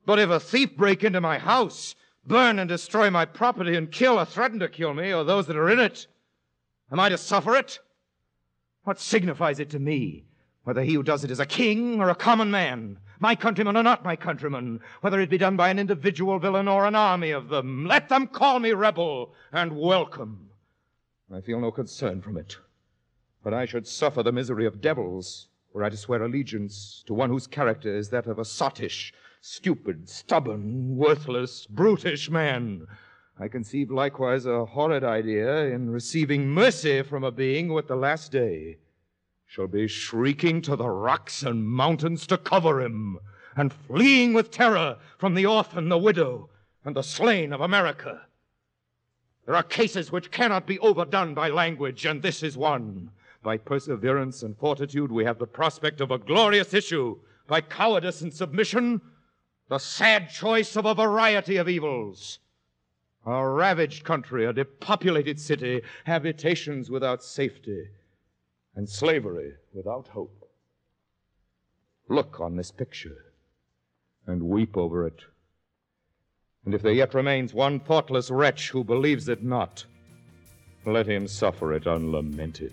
But 0.07 0.19
if 0.19 0.31
a 0.31 0.39
thief 0.39 0.77
break 0.77 1.03
into 1.03 1.21
my 1.21 1.39
house, 1.39 1.97
burn 2.25 2.59
and 2.59 2.69
destroy 2.69 3.11
my 3.11 3.25
property, 3.25 3.75
and 3.75 3.91
kill 3.91 4.19
or 4.19 4.25
threaten 4.25 4.61
to 4.61 4.69
kill 4.69 4.95
me 4.95 5.13
or 5.13 5.25
those 5.25 5.47
that 5.49 5.57
are 5.57 5.71
in 5.71 5.81
it, 5.81 6.07
am 6.93 7.01
I 7.01 7.09
to 7.09 7.19
suffer 7.19 7.57
it? 7.57 7.81
What 8.85 9.01
signifies 9.01 9.59
it 9.59 9.71
to 9.71 9.79
me 9.79 10.25
whether 10.63 10.83
he 10.83 10.95
who 10.95 11.03
does 11.03 11.25
it 11.25 11.31
is 11.31 11.41
a 11.41 11.47
king 11.47 12.01
or 12.01 12.11
a 12.11 12.15
common 12.15 12.51
man? 12.51 12.99
my 13.21 13.35
countrymen 13.35 13.77
or 13.77 13.83
not 13.83 14.05
my 14.05 14.17
countrymen, 14.17 14.81
whether 15.01 15.21
it 15.21 15.31
be 15.31 15.39
done 15.39 15.57
by 15.57 15.71
an 15.71 15.79
individual 15.79 16.39
villain 16.39 16.69
or 16.69 16.87
an 16.87 16.95
army 16.95 17.31
of 17.31 17.49
them. 17.49 17.87
Let 17.87 18.09
them 18.09 18.27
call 18.27 18.61
me 18.61 18.73
rebel 18.73 19.35
and 19.53 19.77
welcome. 19.77 20.51
I 21.33 21.41
feel 21.41 21.61
no 21.61 21.71
concern 21.71 22.23
from 22.23 22.37
it. 22.37 22.57
But 23.45 23.55
I 23.55 23.67
should 23.67 23.87
suffer 23.87 24.23
the 24.23 24.33
misery 24.33 24.67
of 24.67 24.81
devils 24.81 25.49
were 25.73 25.85
I 25.85 25.91
to 25.91 25.97
swear 25.97 26.23
allegiance 26.23 27.05
to 27.07 27.15
one 27.15 27.31
whose 27.31 27.47
character 27.47 27.95
is 27.95 28.11
that 28.11 28.27
of 28.27 28.39
a 28.39 28.45
sottish, 28.45 29.13
stupid, 29.41 30.09
stubborn, 30.09 30.97
worthless, 30.97 31.67
brutish 31.67 32.31
man. 32.31 32.87
I 33.39 33.47
conceive 33.49 33.91
likewise 33.91 34.45
a 34.45 34.65
horrid 34.65 35.05
idea 35.05 35.67
in 35.67 35.91
receiving 35.91 36.49
mercy 36.49 37.03
from 37.03 37.23
a 37.23 37.31
being 37.31 37.69
who 37.69 37.79
at 37.79 37.87
the 37.87 37.97
last 37.97 38.33
day 38.33 38.79
shall 39.47 39.69
be 39.69 39.87
shrieking 39.87 40.61
to 40.63 40.75
the 40.75 40.91
rocks 40.91 41.43
and 41.43 41.69
mountains 41.69 42.27
to 42.27 42.37
cover 42.37 42.81
him, 42.83 43.19
and 43.57 43.73
fleeing 43.73 44.35
with 44.35 44.51
terror 44.51 44.99
from 45.17 45.35
the 45.35 45.47
orphan, 45.47 45.89
the 45.89 45.97
widow, 45.97 46.51
and 46.85 46.97
the 46.97 47.03
slain 47.03 47.53
of 47.53 47.61
America. 47.61 48.23
There 49.47 49.55
are 49.55 49.63
cases 49.63 50.11
which 50.11 50.31
cannot 50.31 50.67
be 50.67 50.79
overdone 50.81 51.35
by 51.35 51.49
language, 51.49 52.05
and 52.05 52.21
this 52.21 52.43
is 52.43 52.57
one. 52.57 53.11
By 53.43 53.57
perseverance 53.57 54.43
and 54.43 54.57
fortitude, 54.57 55.13
we 55.13 55.25
have 55.25 55.39
the 55.39 55.47
prospect 55.47 56.01
of 56.01 56.11
a 56.11 56.19
glorious 56.19 56.75
issue. 56.75 57.19
By 57.47 57.61
cowardice 57.61 58.21
and 58.21 58.33
submission, 58.33 59.01
the 59.69 59.79
sad 59.79 60.31
choice 60.31 60.77
of 60.77 60.87
a 60.87 60.95
variety 60.95 61.57
of 61.57 61.69
evils. 61.69 62.41
A 63.27 63.47
ravaged 63.47 64.05
country, 64.05 64.45
a 64.45 64.53
depopulated 64.53 65.39
city, 65.39 65.83
habitations 66.05 66.91
without 66.91 67.23
safety, 67.23 67.89
and 68.75 68.89
slavery 68.89 69.53
without 69.75 70.09
hope. 70.09 70.49
Look 72.09 72.41
on 72.41 72.57
this 72.57 72.71
picture 72.71 73.27
and 74.27 74.43
weep 74.43 74.77
over 74.77 75.07
it. 75.07 75.23
And 76.65 76.75
if 76.75 76.83
there 76.83 76.93
yet 76.93 77.15
remains 77.15 77.55
one 77.55 77.81
thoughtless 77.81 78.31
wretch 78.31 78.71
who 78.71 78.85
believes 78.85 79.29
it 79.29 79.43
not, 79.43 79.85
let 80.85 81.07
him 81.07 81.29
suffer 81.29 81.73
it 81.75 81.87
unlamented. 81.87 82.73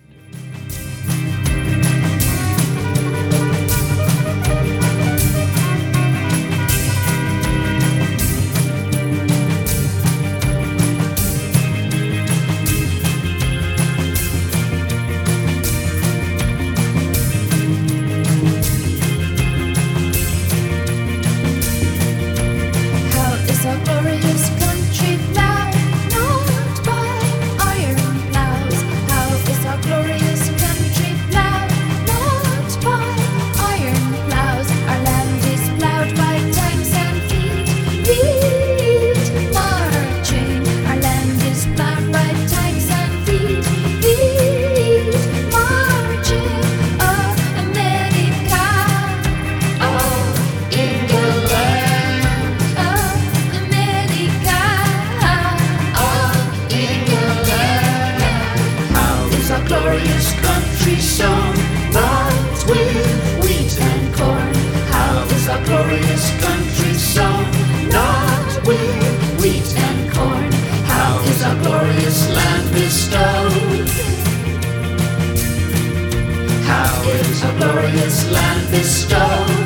Listening 77.44 79.65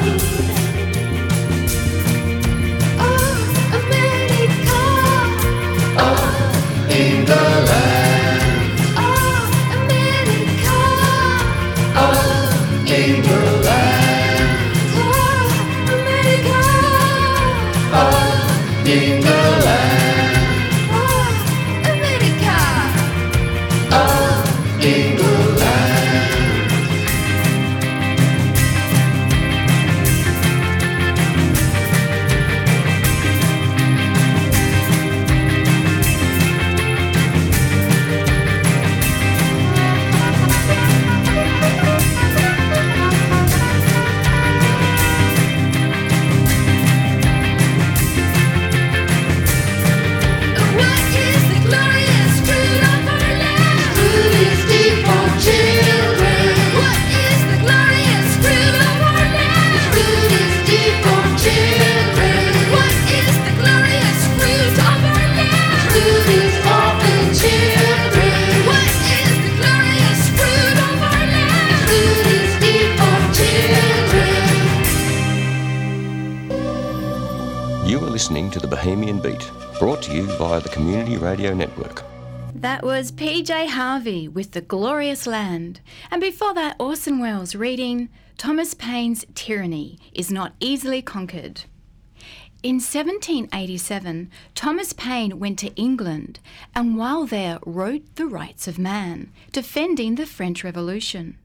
with 84.34 84.52
The 84.52 84.62
Glorious 84.62 85.28
Land. 85.28 85.82
And 86.10 86.22
before 86.22 86.54
that, 86.54 86.76
Orson 86.80 87.20
Welles 87.20 87.56
reading 87.56 88.10
Thomas 88.38 88.74
Paine's 88.74 89.26
Tyranny 89.36 90.00
is 90.14 90.32
Not 90.32 90.54
Easily 90.60 91.02
Conquered. 91.02 91.64
In 92.62 92.76
1787, 92.76 94.30
Thomas 94.54 94.92
Paine 94.92 95.40
went 95.40 95.58
to 95.60 95.74
England 95.76 96.40
and 96.76 96.98
while 96.98 97.26
there 97.26 97.60
wrote 97.66 98.16
The 98.16 98.28
Rights 98.28 98.68
of 98.68 98.78
Man, 98.78 99.32
defending 99.52 100.16
the 100.16 100.26
French 100.26 100.64
Revolution. 100.64 101.38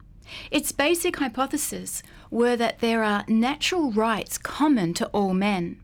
Its 0.50 0.72
basic 0.72 1.16
hypothesis 1.16 2.02
were 2.30 2.56
that 2.56 2.80
there 2.80 3.04
are 3.04 3.24
natural 3.28 3.92
rights 3.92 4.38
common 4.38 4.94
to 4.94 5.06
all 5.08 5.34
men, 5.34 5.80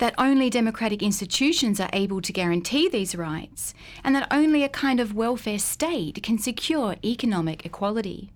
that 0.00 0.14
only 0.16 0.48
democratic 0.48 1.02
institutions 1.02 1.78
are 1.78 1.90
able 1.92 2.22
to 2.22 2.32
guarantee 2.32 2.88
these 2.88 3.14
rights, 3.14 3.74
and 4.02 4.16
that 4.16 4.26
only 4.30 4.64
a 4.64 4.68
kind 4.68 4.98
of 4.98 5.14
welfare 5.14 5.58
state 5.58 6.22
can 6.22 6.38
secure 6.38 6.96
economic 7.04 7.66
equality. 7.66 8.32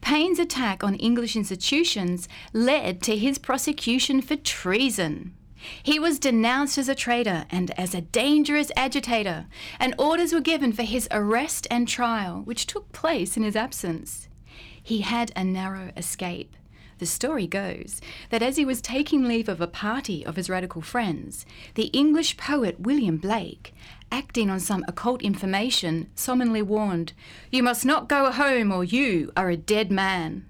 Paine's 0.00 0.40
attack 0.40 0.82
on 0.82 0.96
English 0.96 1.36
institutions 1.36 2.28
led 2.52 3.00
to 3.02 3.16
his 3.16 3.38
prosecution 3.38 4.20
for 4.20 4.34
treason. 4.34 5.32
He 5.82 6.00
was 6.00 6.18
denounced 6.18 6.76
as 6.76 6.88
a 6.88 6.94
traitor 6.94 7.44
and 7.50 7.70
as 7.78 7.94
a 7.94 8.00
dangerous 8.00 8.72
agitator, 8.76 9.46
and 9.78 9.94
orders 9.96 10.32
were 10.32 10.40
given 10.40 10.72
for 10.72 10.82
his 10.82 11.06
arrest 11.12 11.68
and 11.70 11.86
trial, 11.86 12.40
which 12.42 12.66
took 12.66 12.90
place 12.90 13.36
in 13.36 13.44
his 13.44 13.54
absence. 13.54 14.28
He 14.82 15.02
had 15.02 15.30
a 15.36 15.44
narrow 15.44 15.92
escape. 15.96 16.56
The 17.00 17.06
story 17.06 17.46
goes 17.46 18.02
that 18.28 18.42
as 18.42 18.58
he 18.58 18.66
was 18.66 18.82
taking 18.82 19.24
leave 19.24 19.48
of 19.48 19.62
a 19.62 19.66
party 19.66 20.24
of 20.26 20.36
his 20.36 20.50
radical 20.50 20.82
friends, 20.82 21.46
the 21.74 21.86
English 21.94 22.36
poet 22.36 22.78
William 22.78 23.16
Blake, 23.16 23.72
acting 24.12 24.50
on 24.50 24.60
some 24.60 24.84
occult 24.86 25.22
information, 25.22 26.10
solemnly 26.14 26.60
warned, 26.60 27.14
You 27.50 27.62
must 27.62 27.86
not 27.86 28.06
go 28.06 28.30
home, 28.30 28.70
or 28.70 28.84
you 28.84 29.32
are 29.34 29.48
a 29.48 29.56
dead 29.56 29.90
man. 29.90 30.44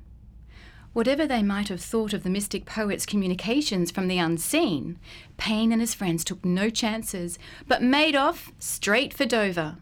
Whatever 0.92 1.24
they 1.24 1.44
might 1.44 1.68
have 1.68 1.80
thought 1.80 2.12
of 2.12 2.24
the 2.24 2.30
mystic 2.30 2.66
poet's 2.66 3.06
communications 3.06 3.92
from 3.92 4.08
the 4.08 4.18
unseen, 4.18 4.98
Paine 5.36 5.70
and 5.70 5.80
his 5.80 5.94
friends 5.94 6.24
took 6.24 6.44
no 6.44 6.68
chances, 6.68 7.38
but 7.68 7.80
made 7.80 8.16
off 8.16 8.50
straight 8.58 9.14
for 9.14 9.24
Dover. 9.24 9.76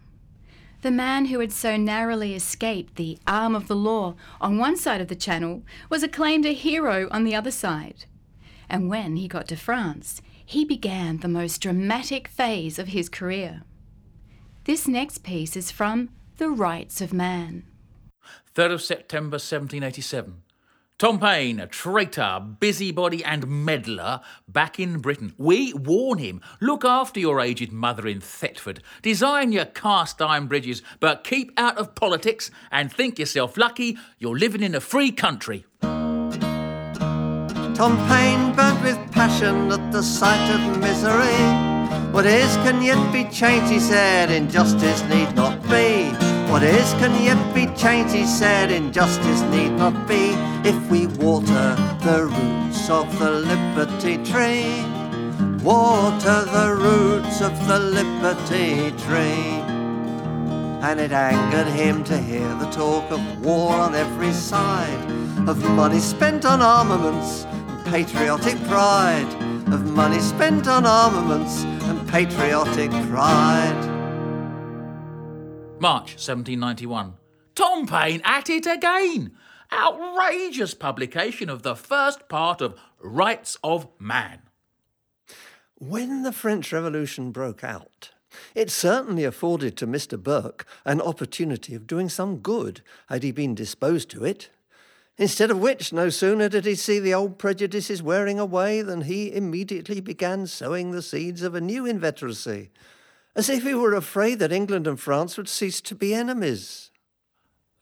The 0.81 0.91
man 0.91 1.25
who 1.25 1.39
had 1.39 1.51
so 1.51 1.75
narrowly 1.75 2.33
escaped 2.33 2.95
the 2.95 3.17
arm 3.27 3.53
of 3.53 3.67
the 3.67 3.75
law 3.75 4.15
on 4.39 4.57
one 4.57 4.77
side 4.77 5.01
of 5.01 5.09
the 5.09 5.15
channel 5.15 5.63
was 5.89 6.03
acclaimed 6.03 6.45
a 6.45 6.53
hero 6.53 7.09
on 7.11 7.25
the 7.25 7.35
other 7.35 7.51
side. 7.51 8.05
And 8.69 8.89
when 8.89 9.17
he 9.17 9.27
got 9.27 9.47
to 9.49 9.57
France, 9.57 10.21
he 10.45 10.63
began 10.63 11.17
the 11.17 11.27
most 11.27 11.59
dramatic 11.61 12.29
phase 12.29 12.79
of 12.79 12.89
his 12.89 13.09
career. 13.09 13.63
This 14.63 14.87
next 14.87 15.23
piece 15.23 15.57
is 15.57 15.69
from 15.69 16.09
The 16.37 16.49
Rights 16.49 17.01
of 17.01 17.11
Man. 17.11 17.63
3rd 18.55 18.73
of 18.73 18.81
September 18.81 19.35
1787. 19.35 20.43
Tom 20.99 21.17
Paine, 21.17 21.61
a 21.61 21.67
traitor, 21.67 22.41
busybody, 22.59 23.23
and 23.23 23.47
meddler, 23.47 24.19
back 24.49 24.81
in 24.81 24.99
Britain. 24.99 25.33
We 25.37 25.73
warn 25.73 26.17
him 26.17 26.41
look 26.59 26.83
after 26.83 27.21
your 27.21 27.39
aged 27.39 27.71
mother 27.71 28.05
in 28.05 28.19
Thetford, 28.19 28.83
design 29.01 29.53
your 29.53 29.63
cast 29.63 30.21
iron 30.21 30.47
bridges, 30.47 30.81
but 30.99 31.23
keep 31.23 31.53
out 31.55 31.77
of 31.77 31.95
politics 31.95 32.51
and 32.69 32.91
think 32.91 33.17
yourself 33.17 33.55
lucky 33.55 33.97
you're 34.17 34.37
living 34.37 34.61
in 34.61 34.75
a 34.75 34.81
free 34.81 35.13
country. 35.13 35.65
Tom 35.79 36.35
Paine 38.09 38.53
burnt 38.53 38.83
with 38.83 39.11
passion 39.13 39.71
at 39.71 39.93
the 39.93 40.03
sight 40.03 40.53
of 40.53 40.81
misery. 40.81 41.78
What 42.11 42.25
is 42.25 42.55
can 42.57 42.81
yet 42.81 43.13
be 43.13 43.23
changed, 43.25 43.71
he 43.71 43.79
said, 43.79 44.31
injustice 44.31 45.01
need 45.03 45.35
not 45.35 45.61
be. 45.63 46.09
What 46.51 46.63
is 46.63 46.91
can 46.93 47.23
yet 47.23 47.53
be 47.53 47.67
changed, 47.77 48.13
he 48.15 48.25
said, 48.25 48.71
injustice 48.71 49.41
need 49.51 49.73
not 49.73 50.07
be 50.07 50.33
if 50.67 50.75
we 50.89 51.07
water 51.23 51.75
the 52.03 52.25
roots 52.25 52.89
of 52.89 53.07
the 53.19 53.29
liberty 53.31 54.17
tree. 54.23 54.83
Water 55.63 56.45
the 56.45 56.75
roots 56.75 57.41
of 57.41 57.53
the 57.67 57.79
liberty 57.79 58.91
tree. 59.05 59.61
And 60.81 60.99
it 60.99 61.11
angered 61.11 61.67
him 61.67 62.03
to 62.05 62.17
hear 62.17 62.47
the 62.55 62.69
talk 62.71 63.11
of 63.11 63.45
war 63.45 63.73
on 63.73 63.93
every 63.93 64.31
side, 64.31 64.99
of 65.47 65.63
money 65.71 65.99
spent 65.99 66.45
on 66.45 66.61
armaments 66.61 67.43
and 67.43 67.85
patriotic 67.85 68.57
pride, 68.63 69.31
of 69.71 69.85
money 69.85 70.19
spent 70.19 70.67
on 70.67 70.85
armaments 70.85 71.65
patriotic 72.09 72.89
pride. 73.07 73.85
March 75.79 76.13
1791. 76.13 77.13
Tom 77.53 77.85
Paine 77.85 78.21
at 78.23 78.49
it 78.49 78.65
again! 78.65 79.37
Outrageous 79.71 80.73
publication 80.73 81.49
of 81.49 81.61
the 81.61 81.75
first 81.75 82.27
part 82.27 82.61
of 82.61 82.79
Rights 82.99 83.57
of 83.63 83.87
Man. 83.99 84.39
When 85.75 86.23
the 86.23 86.31
French 86.31 86.73
Revolution 86.73 87.31
broke 87.31 87.63
out, 87.63 88.09
it 88.55 88.71
certainly 88.71 89.23
afforded 89.23 89.77
to 89.77 89.85
Mr. 89.85 90.21
Burke 90.21 90.65
an 90.85 90.99
opportunity 90.99 91.75
of 91.75 91.85
doing 91.85 92.09
some 92.09 92.37
good 92.37 92.81
had 93.07 93.21
he 93.21 93.31
been 93.31 93.53
disposed 93.53 94.09
to 94.09 94.25
it. 94.25 94.49
Instead 95.19 95.51
of 95.51 95.59
which, 95.59 95.91
no 95.91 96.07
sooner 96.07 96.47
did 96.47 96.63
he 96.63 96.75
see 96.75 96.97
the 96.97 97.13
old 97.13 97.37
prejudices 97.37 98.01
wearing 98.01 98.39
away 98.39 98.81
than 98.81 99.01
he 99.01 99.33
immediately 99.33 99.99
began 99.99 100.47
sowing 100.47 100.91
the 100.91 101.01
seeds 101.01 101.41
of 101.41 101.53
a 101.53 101.59
new 101.59 101.83
inveteracy, 101.83 102.69
as 103.35 103.49
if 103.49 103.63
he 103.63 103.73
were 103.73 103.93
afraid 103.93 104.39
that 104.39 104.53
England 104.53 104.87
and 104.87 104.97
France 104.97 105.35
would 105.35 105.49
cease 105.49 105.81
to 105.81 105.93
be 105.93 106.13
enemies. 106.13 106.89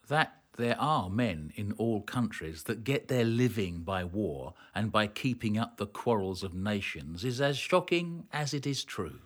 That 0.08 0.34
there 0.56 0.76
are 0.80 1.08
men 1.08 1.52
in 1.54 1.70
all 1.78 2.02
countries 2.02 2.64
that 2.64 2.82
get 2.82 3.06
their 3.06 3.24
living 3.24 3.82
by 3.82 4.02
war 4.02 4.54
and 4.74 4.90
by 4.90 5.06
keeping 5.06 5.56
up 5.56 5.76
the 5.76 5.86
quarrels 5.86 6.42
of 6.42 6.54
nations 6.54 7.24
is 7.24 7.40
as 7.40 7.56
shocking 7.56 8.26
as 8.32 8.52
it 8.52 8.66
is 8.66 8.82
true. 8.82 9.20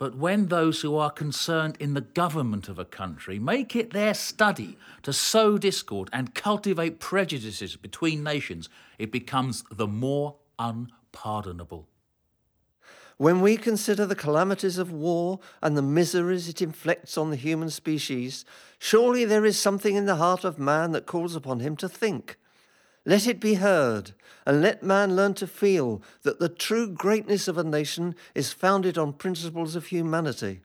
But 0.00 0.16
when 0.16 0.46
those 0.46 0.80
who 0.80 0.96
are 0.96 1.10
concerned 1.10 1.76
in 1.78 1.92
the 1.92 2.00
government 2.00 2.70
of 2.70 2.78
a 2.78 2.86
country 2.86 3.38
make 3.38 3.76
it 3.76 3.92
their 3.92 4.14
study 4.14 4.78
to 5.02 5.12
sow 5.12 5.58
discord 5.58 6.08
and 6.10 6.34
cultivate 6.34 7.00
prejudices 7.00 7.76
between 7.76 8.24
nations, 8.24 8.70
it 8.98 9.12
becomes 9.12 9.62
the 9.70 9.86
more 9.86 10.36
unpardonable. 10.58 11.86
When 13.18 13.42
we 13.42 13.58
consider 13.58 14.06
the 14.06 14.16
calamities 14.16 14.78
of 14.78 14.90
war 14.90 15.38
and 15.60 15.76
the 15.76 15.82
miseries 15.82 16.48
it 16.48 16.62
inflicts 16.62 17.18
on 17.18 17.28
the 17.28 17.36
human 17.36 17.68
species, 17.68 18.46
surely 18.78 19.26
there 19.26 19.44
is 19.44 19.58
something 19.58 19.96
in 19.96 20.06
the 20.06 20.16
heart 20.16 20.44
of 20.44 20.58
man 20.58 20.92
that 20.92 21.04
calls 21.04 21.36
upon 21.36 21.60
him 21.60 21.76
to 21.76 21.90
think. 21.90 22.38
Let 23.10 23.26
it 23.26 23.40
be 23.40 23.54
heard, 23.54 24.12
and 24.46 24.62
let 24.62 24.84
man 24.84 25.16
learn 25.16 25.34
to 25.34 25.48
feel 25.48 26.00
that 26.22 26.38
the 26.38 26.48
true 26.48 26.88
greatness 26.88 27.48
of 27.48 27.58
a 27.58 27.64
nation 27.64 28.14
is 28.36 28.52
founded 28.52 28.96
on 28.96 29.14
principles 29.14 29.74
of 29.74 29.86
humanity. 29.86 30.60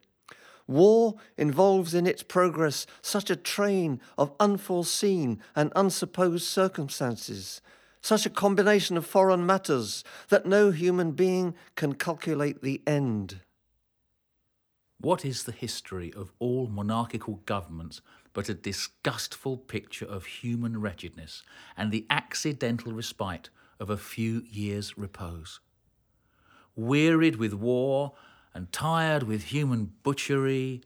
War 0.68 1.16
involves 1.38 1.96
in 1.96 2.06
its 2.06 2.22
progress 2.22 2.86
such 3.02 3.32
a 3.32 3.36
train 3.36 4.00
of 4.16 4.32
unforeseen 4.40 5.42
and 5.56 5.74
unsupposed 5.76 6.46
circumstances 6.46 7.62
such 8.00 8.28
a 8.28 8.30
combination 8.30 8.96
of 8.96 9.08
foreign 9.08 9.44
matters 9.44 10.04
that 10.30 10.46
no 10.46 10.70
human 10.70 11.14
being 11.14 11.56
can 11.76 11.96
calculate 11.96 12.62
the 12.62 12.80
end. 12.86 13.40
What 15.02 15.26
is 15.26 15.46
the 15.46 15.52
history 15.52 16.14
of 16.16 16.32
all 16.38 16.68
monarchical 16.68 17.42
governments 17.48 18.04
but 18.36 18.50
a 18.50 18.54
disgustful 18.54 19.58
picture 19.58 20.06
of 20.06 20.26
human 20.26 20.80
wretchedness 20.80 21.42
and 21.76 21.92
the 21.92 22.06
accidental 22.10 22.92
respite 22.92 23.50
of 23.80 23.90
a 23.90 23.98
few 23.98 24.44
years' 24.52 24.98
repose? 24.98 25.62
Wearied 26.76 27.38
with 27.38 27.54
war 27.54 28.14
and 28.54 28.72
tired 28.72 29.24
with 29.24 29.46
human 29.46 29.94
butchery, 30.04 30.82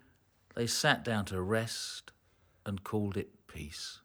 they 0.55 0.67
sat 0.67 1.03
down 1.03 1.25
to 1.25 1.41
rest 1.41 2.11
and 2.65 2.83
called 2.83 3.17
it 3.17 3.29
peace. 3.47 3.99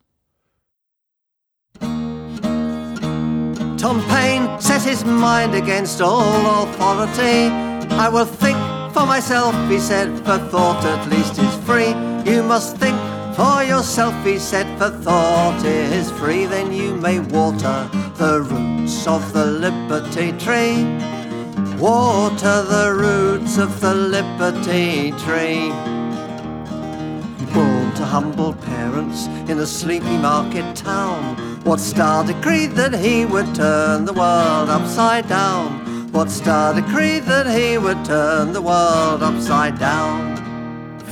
Tom 3.79 4.03
Paine 4.09 4.59
set 4.59 4.83
his 4.83 5.05
mind 5.05 5.55
against 5.55 6.01
all 6.01 6.65
authority. 6.65 7.51
I 7.91 8.09
will 8.09 8.25
think 8.25 8.57
for 8.95 9.05
myself, 9.05 9.55
he 9.69 9.79
said, 9.79 10.17
for 10.21 10.39
thought 10.39 10.83
at 10.85 11.11
least 11.11 11.39
is 11.39 11.55
free. 11.67 11.93
You 12.25 12.43
must 12.43 12.79
think 12.79 12.97
for 13.37 13.63
yourself, 13.63 14.15
he 14.25 14.39
said, 14.39 14.67
for 14.79 14.91
thought 14.91 15.65
is 15.65 16.11
free. 16.13 16.47
Then 16.47 16.73
you 16.73 16.95
may 16.97 17.21
water 17.21 17.89
the 18.17 18.41
roots 18.41 19.07
of 19.07 19.33
the 19.33 19.47
liberty 19.47 20.33
tree. 20.39 20.85
Water 21.79 22.63
the 22.63 22.95
roots 22.97 23.59
of 23.59 23.81
the 23.81 23.95
liberty 23.95 25.13
tree 25.25 25.73
born 27.55 27.95
to 27.95 28.05
humble 28.05 28.53
parents 28.53 29.29
in 29.49 29.61
a 29.61 29.67
sleepy 29.67 30.17
market 30.19 30.75
town. 30.75 31.37
What 31.63 31.79
star 31.79 32.25
decreed 32.25 32.73
that 32.73 32.95
he 32.95 33.25
would 33.25 33.55
turn 33.55 34.05
the 34.05 34.13
world 34.13 34.69
upside 34.69 35.29
down? 35.29 36.11
What 36.11 36.31
star 36.31 36.75
decreed 36.75 37.23
that 37.25 37.47
he 37.47 37.79
would 37.79 38.05
turn 38.05 38.53
the 38.53 38.61
world 38.61 39.23
upside 39.23 39.79
down? 39.79 40.37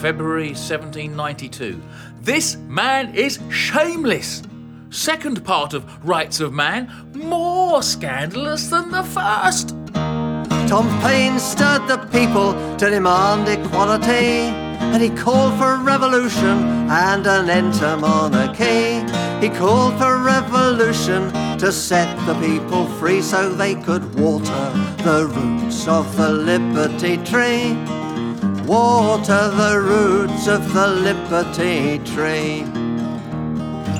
February 0.03 0.49
1792. 0.49 1.81
This 2.23 2.57
man 2.69 3.17
is 3.17 3.41
shameless. 3.51 4.45
Second 4.91 5.45
part 5.45 5.75
of 5.75 5.85
Rights 6.07 6.39
of 6.39 6.53
Man, 6.53 6.89
more 7.15 7.83
scandalous 7.83 8.69
than 8.69 8.93
the 8.93 9.03
first. 9.03 9.71
Tom 10.69 10.87
Paine 11.01 11.41
stirred 11.41 11.89
the 11.89 11.99
people 12.13 12.53
to 12.77 12.91
demand 12.91 13.49
equality 13.49 14.55
and 14.93 15.03
he 15.03 15.11
called 15.11 15.59
for 15.59 15.79
revolution 15.79 16.89
and 16.89 17.27
an 17.27 17.51
end 17.51 17.75
to 17.75 17.97
monarchy. 17.97 19.03
He 19.45 19.53
called 19.53 19.99
for 19.99 20.19
revolution 20.19 21.33
to 21.59 21.73
set 21.73 22.15
the 22.25 22.35
people 22.35 22.87
free 23.01 23.21
so 23.21 23.53
they 23.53 23.75
could 23.75 24.15
water 24.15 24.71
the 24.99 25.27
roots 25.27 25.89
of 25.89 26.17
the 26.17 26.29
liberty 26.29 27.17
tree. 27.25 27.77
Water 28.67 29.49
the 29.49 29.81
roots 29.81 30.47
of 30.47 30.73
the 30.73 30.87
liberty 30.87 31.99
tree. 32.05 32.65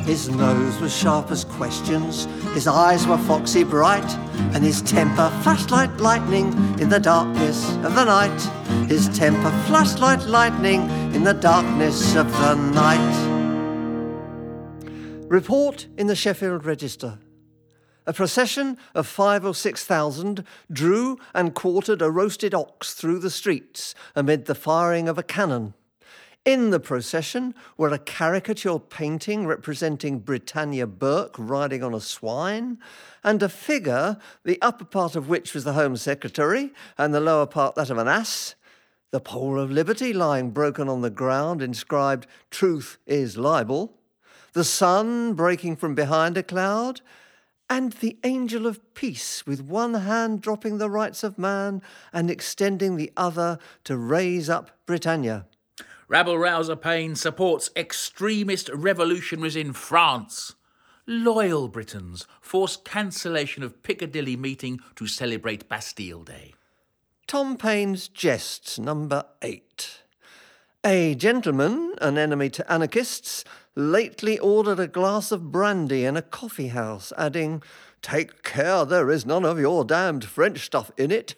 His 0.05 0.29
nose 0.29 0.81
was 0.81 0.97
sharp 0.97 1.31
as 1.31 1.45
questions, 1.45 2.27
his 2.55 2.67
eyes 2.67 3.07
were 3.07 3.19
foxy 3.19 3.65
bright, 3.65 4.09
and 4.55 4.63
his 4.63 4.81
temper 4.83 5.31
flashed 5.43 5.71
like 5.71 6.01
lightning 6.01 6.53
in 6.81 6.89
the 6.89 7.01
darkness 7.01 7.71
of 7.77 7.95
the 7.95 8.05
night. 8.05 8.89
His 8.89 9.09
temper 9.17 9.51
flashed 9.67 10.01
like 10.01 10.27
lightning 10.27 10.83
in 11.15 11.25
the 11.25 11.35
darkness 11.35 12.15
of 12.15 12.31
the 12.33 12.55
night. 12.55 13.33
Report 15.29 15.87
in 15.97 16.07
the 16.07 16.17
Sheffield 16.17 16.65
Register. 16.65 17.19
A 18.07 18.13
procession 18.13 18.79
of 18.95 19.07
five 19.07 19.45
or 19.45 19.55
six 19.55 19.85
thousand 19.85 20.45
drew 20.71 21.19
and 21.35 21.55
quartered 21.55 22.03
a 22.03 22.11
roasted 22.11 22.53
ox 22.53 22.95
through 22.95 23.21
the 23.21 23.31
streets 23.31 23.95
amid 24.17 24.47
the 24.47 24.57
firing 24.57 25.09
of 25.09 25.19
a 25.19 25.23
cannon. 25.23 25.75
In 26.45 26.71
the 26.71 26.81
procession 26.81 27.55
were 27.77 27.91
a 27.91 28.01
caricature 28.01 28.81
painting 28.81 29.47
representing 29.47 30.19
Britannia 30.19 30.89
Burke 30.89 31.37
riding 31.39 31.85
on 31.85 31.95
a 31.95 32.01
swine, 32.01 32.79
and 33.23 33.41
a 33.41 33.49
figure, 33.49 34.17
the 34.45 34.61
upper 34.61 34.85
part 34.85 35.15
of 35.15 35.29
which 35.29 35.55
was 35.55 35.63
the 35.63 35.75
Home 35.75 35.97
Secretary, 35.97 36.73
and 36.99 37.15
the 37.15 37.21
lower 37.21 37.47
part 37.47 37.77
that 37.77 37.91
of 37.91 37.99
an 37.99 38.09
ass, 38.09 38.57
the 39.13 39.21
pole 39.21 39.61
of 39.61 39.71
liberty 39.71 40.13
lying 40.13 40.51
broken 40.51 40.89
on 40.89 41.03
the 41.03 41.11
ground, 41.11 41.63
inscribed 41.63 42.27
Truth 42.51 42.99
is 43.07 43.37
libel, 43.37 43.95
the 44.53 44.65
sun 44.65 45.35
breaking 45.35 45.77
from 45.77 45.95
behind 45.95 46.37
a 46.37 46.43
cloud, 46.43 47.03
and 47.73 47.93
the 47.95 48.19
angel 48.23 48.67
of 48.67 48.93
peace, 48.93 49.47
with 49.47 49.63
one 49.63 49.95
hand 49.95 50.43
dropping 50.43 50.77
the 50.77 50.91
rights 50.91 51.25
of 51.25 51.39
man 51.39 51.81
and 52.13 52.31
extending 52.31 52.97
the 52.97 53.11
other 53.17 53.59
to 53.83 53.97
raise 53.97 54.51
up 54.51 54.71
Britannia. 54.85 55.47
Rabble 56.07 56.37
rouser 56.37 56.77
Paine 56.77 57.17
supports 57.17 57.71
extremist 57.75 58.69
revolutionaries 58.75 59.57
in 59.57 59.73
France. 59.73 60.55
Loyal 61.07 61.67
Britons 61.67 62.27
force 62.43 62.77
cancellation 62.77 63.63
of 63.63 63.83
Piccadilly 63.83 64.37
meeting 64.37 64.79
to 64.97 65.07
celebrate 65.07 65.67
Bastille 65.71 66.25
Day. 66.25 66.53
Tom 67.27 67.57
Paine's 67.57 68.07
Jests, 68.07 68.79
number 68.79 69.25
eight. 69.41 70.03
A 70.85 71.15
gentleman, 71.15 71.95
an 72.03 72.19
enemy 72.19 72.51
to 72.51 72.71
anarchists, 72.71 73.45
lately 73.75 74.39
ordered 74.39 74.81
a 74.81 74.87
glass 74.87 75.33
of 75.33 75.51
brandy 75.51 76.05
in 76.05 76.17
a 76.17 76.23
coffee 76.23 76.69
house, 76.69 77.13
adding, 77.17 77.63
Take 78.03 78.43
care 78.43 78.85
there 78.85 79.11
is 79.11 79.25
none 79.25 79.45
of 79.45 79.61
your 79.61 79.85
damned 79.85 80.25
French 80.25 80.65
stuff 80.65 80.91
in 80.97 81.11
it. 81.11 81.35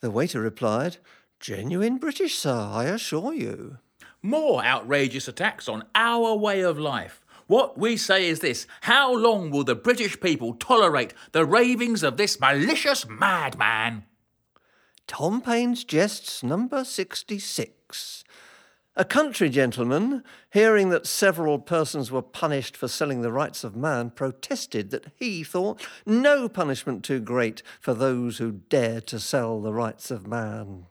The 0.00 0.10
waiter 0.10 0.40
replied, 0.40 0.96
Genuine 1.38 1.98
British, 1.98 2.36
sir, 2.36 2.70
I 2.72 2.84
assure 2.84 3.34
you. 3.34 3.78
More 4.22 4.64
outrageous 4.64 5.28
attacks 5.28 5.68
on 5.68 5.84
our 5.94 6.34
way 6.34 6.60
of 6.60 6.78
life. 6.78 7.24
What 7.46 7.76
we 7.76 7.96
say 7.96 8.28
is 8.28 8.40
this 8.40 8.66
How 8.82 9.14
long 9.14 9.50
will 9.50 9.64
the 9.64 9.74
British 9.74 10.20
people 10.20 10.54
tolerate 10.54 11.12
the 11.32 11.44
ravings 11.44 12.02
of 12.02 12.16
this 12.16 12.40
malicious 12.40 13.06
madman? 13.08 14.04
Tom 15.06 15.42
Paine's 15.42 15.84
Jests, 15.84 16.42
number 16.42 16.84
66. 16.84 18.24
A 18.94 19.06
country 19.06 19.48
gentleman, 19.48 20.22
hearing 20.50 20.90
that 20.90 21.06
several 21.06 21.58
persons 21.58 22.10
were 22.10 22.20
punished 22.20 22.76
for 22.76 22.88
selling 22.88 23.22
the 23.22 23.32
rights 23.32 23.64
of 23.64 23.74
man, 23.74 24.10
protested 24.10 24.90
that 24.90 25.06
he 25.16 25.42
thought 25.42 25.80
no 26.04 26.46
punishment 26.46 27.02
too 27.02 27.18
great 27.18 27.62
for 27.80 27.94
those 27.94 28.36
who 28.36 28.52
dare 28.52 29.00
to 29.00 29.18
sell 29.18 29.62
the 29.62 29.72
rights 29.72 30.10
of 30.10 30.26
man. 30.26 30.86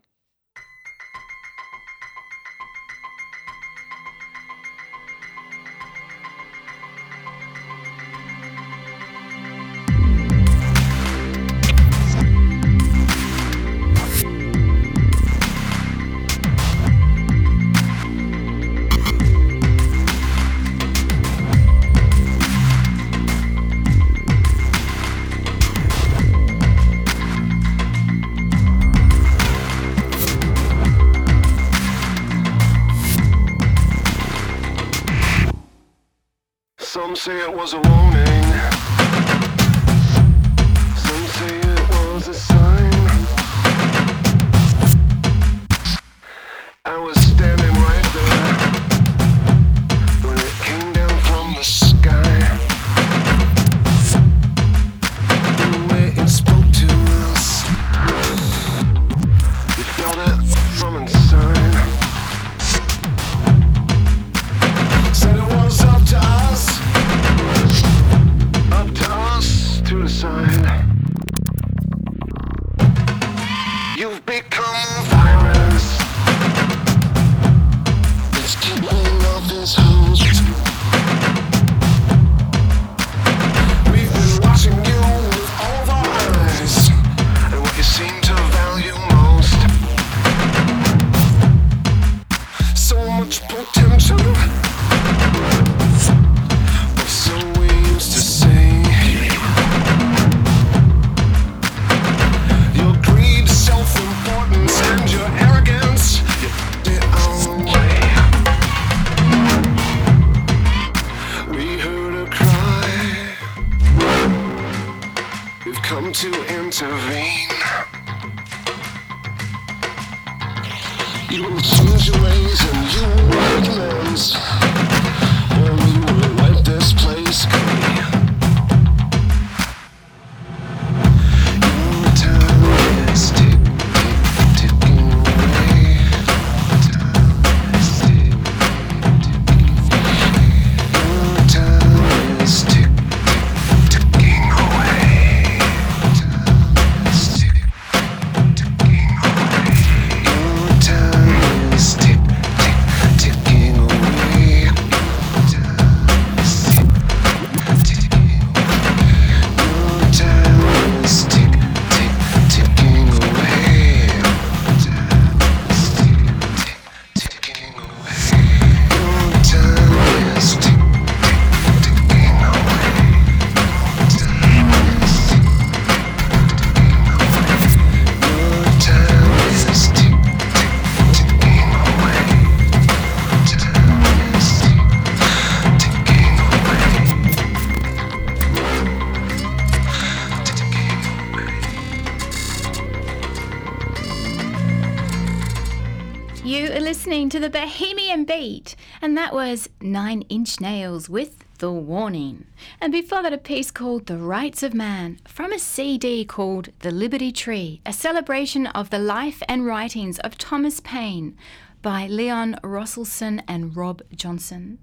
Was 199.42 199.68
Nine 199.82 200.22
Inch 200.30 200.62
Nails 200.62 201.10
with 201.10 201.44
The 201.58 201.72
Warning. 201.72 202.46
And 202.80 202.94
before 202.94 203.24
that, 203.24 203.34
a 203.34 203.40
piece 203.40 203.72
called 203.72 204.06
The 204.06 204.20
Rights 204.20 204.62
of 204.62 204.76
Man 204.76 205.18
from 205.28 205.52
a 205.52 205.58
CD 205.58 206.24
called 206.24 206.70
The 206.82 206.92
Liberty 206.92 207.32
Tree, 207.32 207.82
a 207.84 207.92
celebration 207.92 208.68
of 208.68 208.92
the 208.92 209.00
life 209.00 209.42
and 209.50 209.66
writings 209.66 210.20
of 210.20 210.38
Thomas 210.38 210.80
Paine 210.80 211.36
by 211.82 212.06
Leon 212.06 212.58
Rosselson 212.64 213.42
and 213.48 213.76
Rob 213.76 214.04
Johnson. 214.14 214.78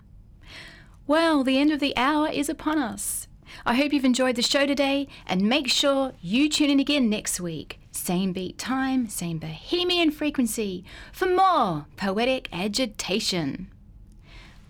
Well, 1.07 1.45
the 1.45 1.57
end 1.57 1.71
of 1.71 1.79
the 1.79 1.97
hour 1.97 2.29
is 2.29 2.49
upon 2.49 2.81
us. 2.81 3.29
I 3.65 3.77
hope 3.77 3.93
you've 3.93 4.05
enjoyed 4.05 4.35
the 4.35 4.43
show 4.43 4.67
today 4.67 5.07
and 5.29 5.43
make 5.43 5.69
sure 5.69 6.15
you 6.21 6.49
tune 6.49 6.71
in 6.71 6.81
again 6.81 7.09
next 7.09 7.41
week. 7.41 7.79
Same 7.93 8.33
beat 8.33 8.59
time, 8.59 9.09
same 9.09 9.39
bohemian 9.39 10.11
frequency 10.11 10.85
for 11.13 11.27
more 11.27 11.87
poetic 11.97 12.49
agitation. 12.53 13.71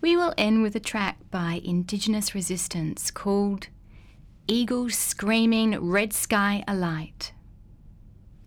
We 0.01 0.15
will 0.15 0.33
end 0.37 0.61
with 0.63 0.75
a 0.77 0.79
track 0.79 1.17
by 1.29 1.59
Indigenous 1.61 2.33
Resistance 2.33 3.11
called 3.11 3.67
Eagles 4.47 4.95
Screaming 4.95 5.77
Red 5.77 6.13
Sky 6.13 6.63
Alight. 6.67 7.33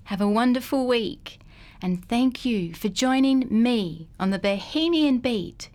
Have 0.05 0.23
a 0.23 0.29
wonderful 0.29 0.87
week 0.87 1.41
and 1.83 2.09
thank 2.09 2.47
you 2.47 2.75
for 2.75 2.89
joining 2.89 3.47
me 3.51 4.09
on 4.19 4.31
the 4.31 4.39
Bohemian 4.39 5.19
Beat. 5.19 5.69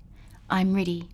I'm 0.49 0.73
ready 0.73 1.09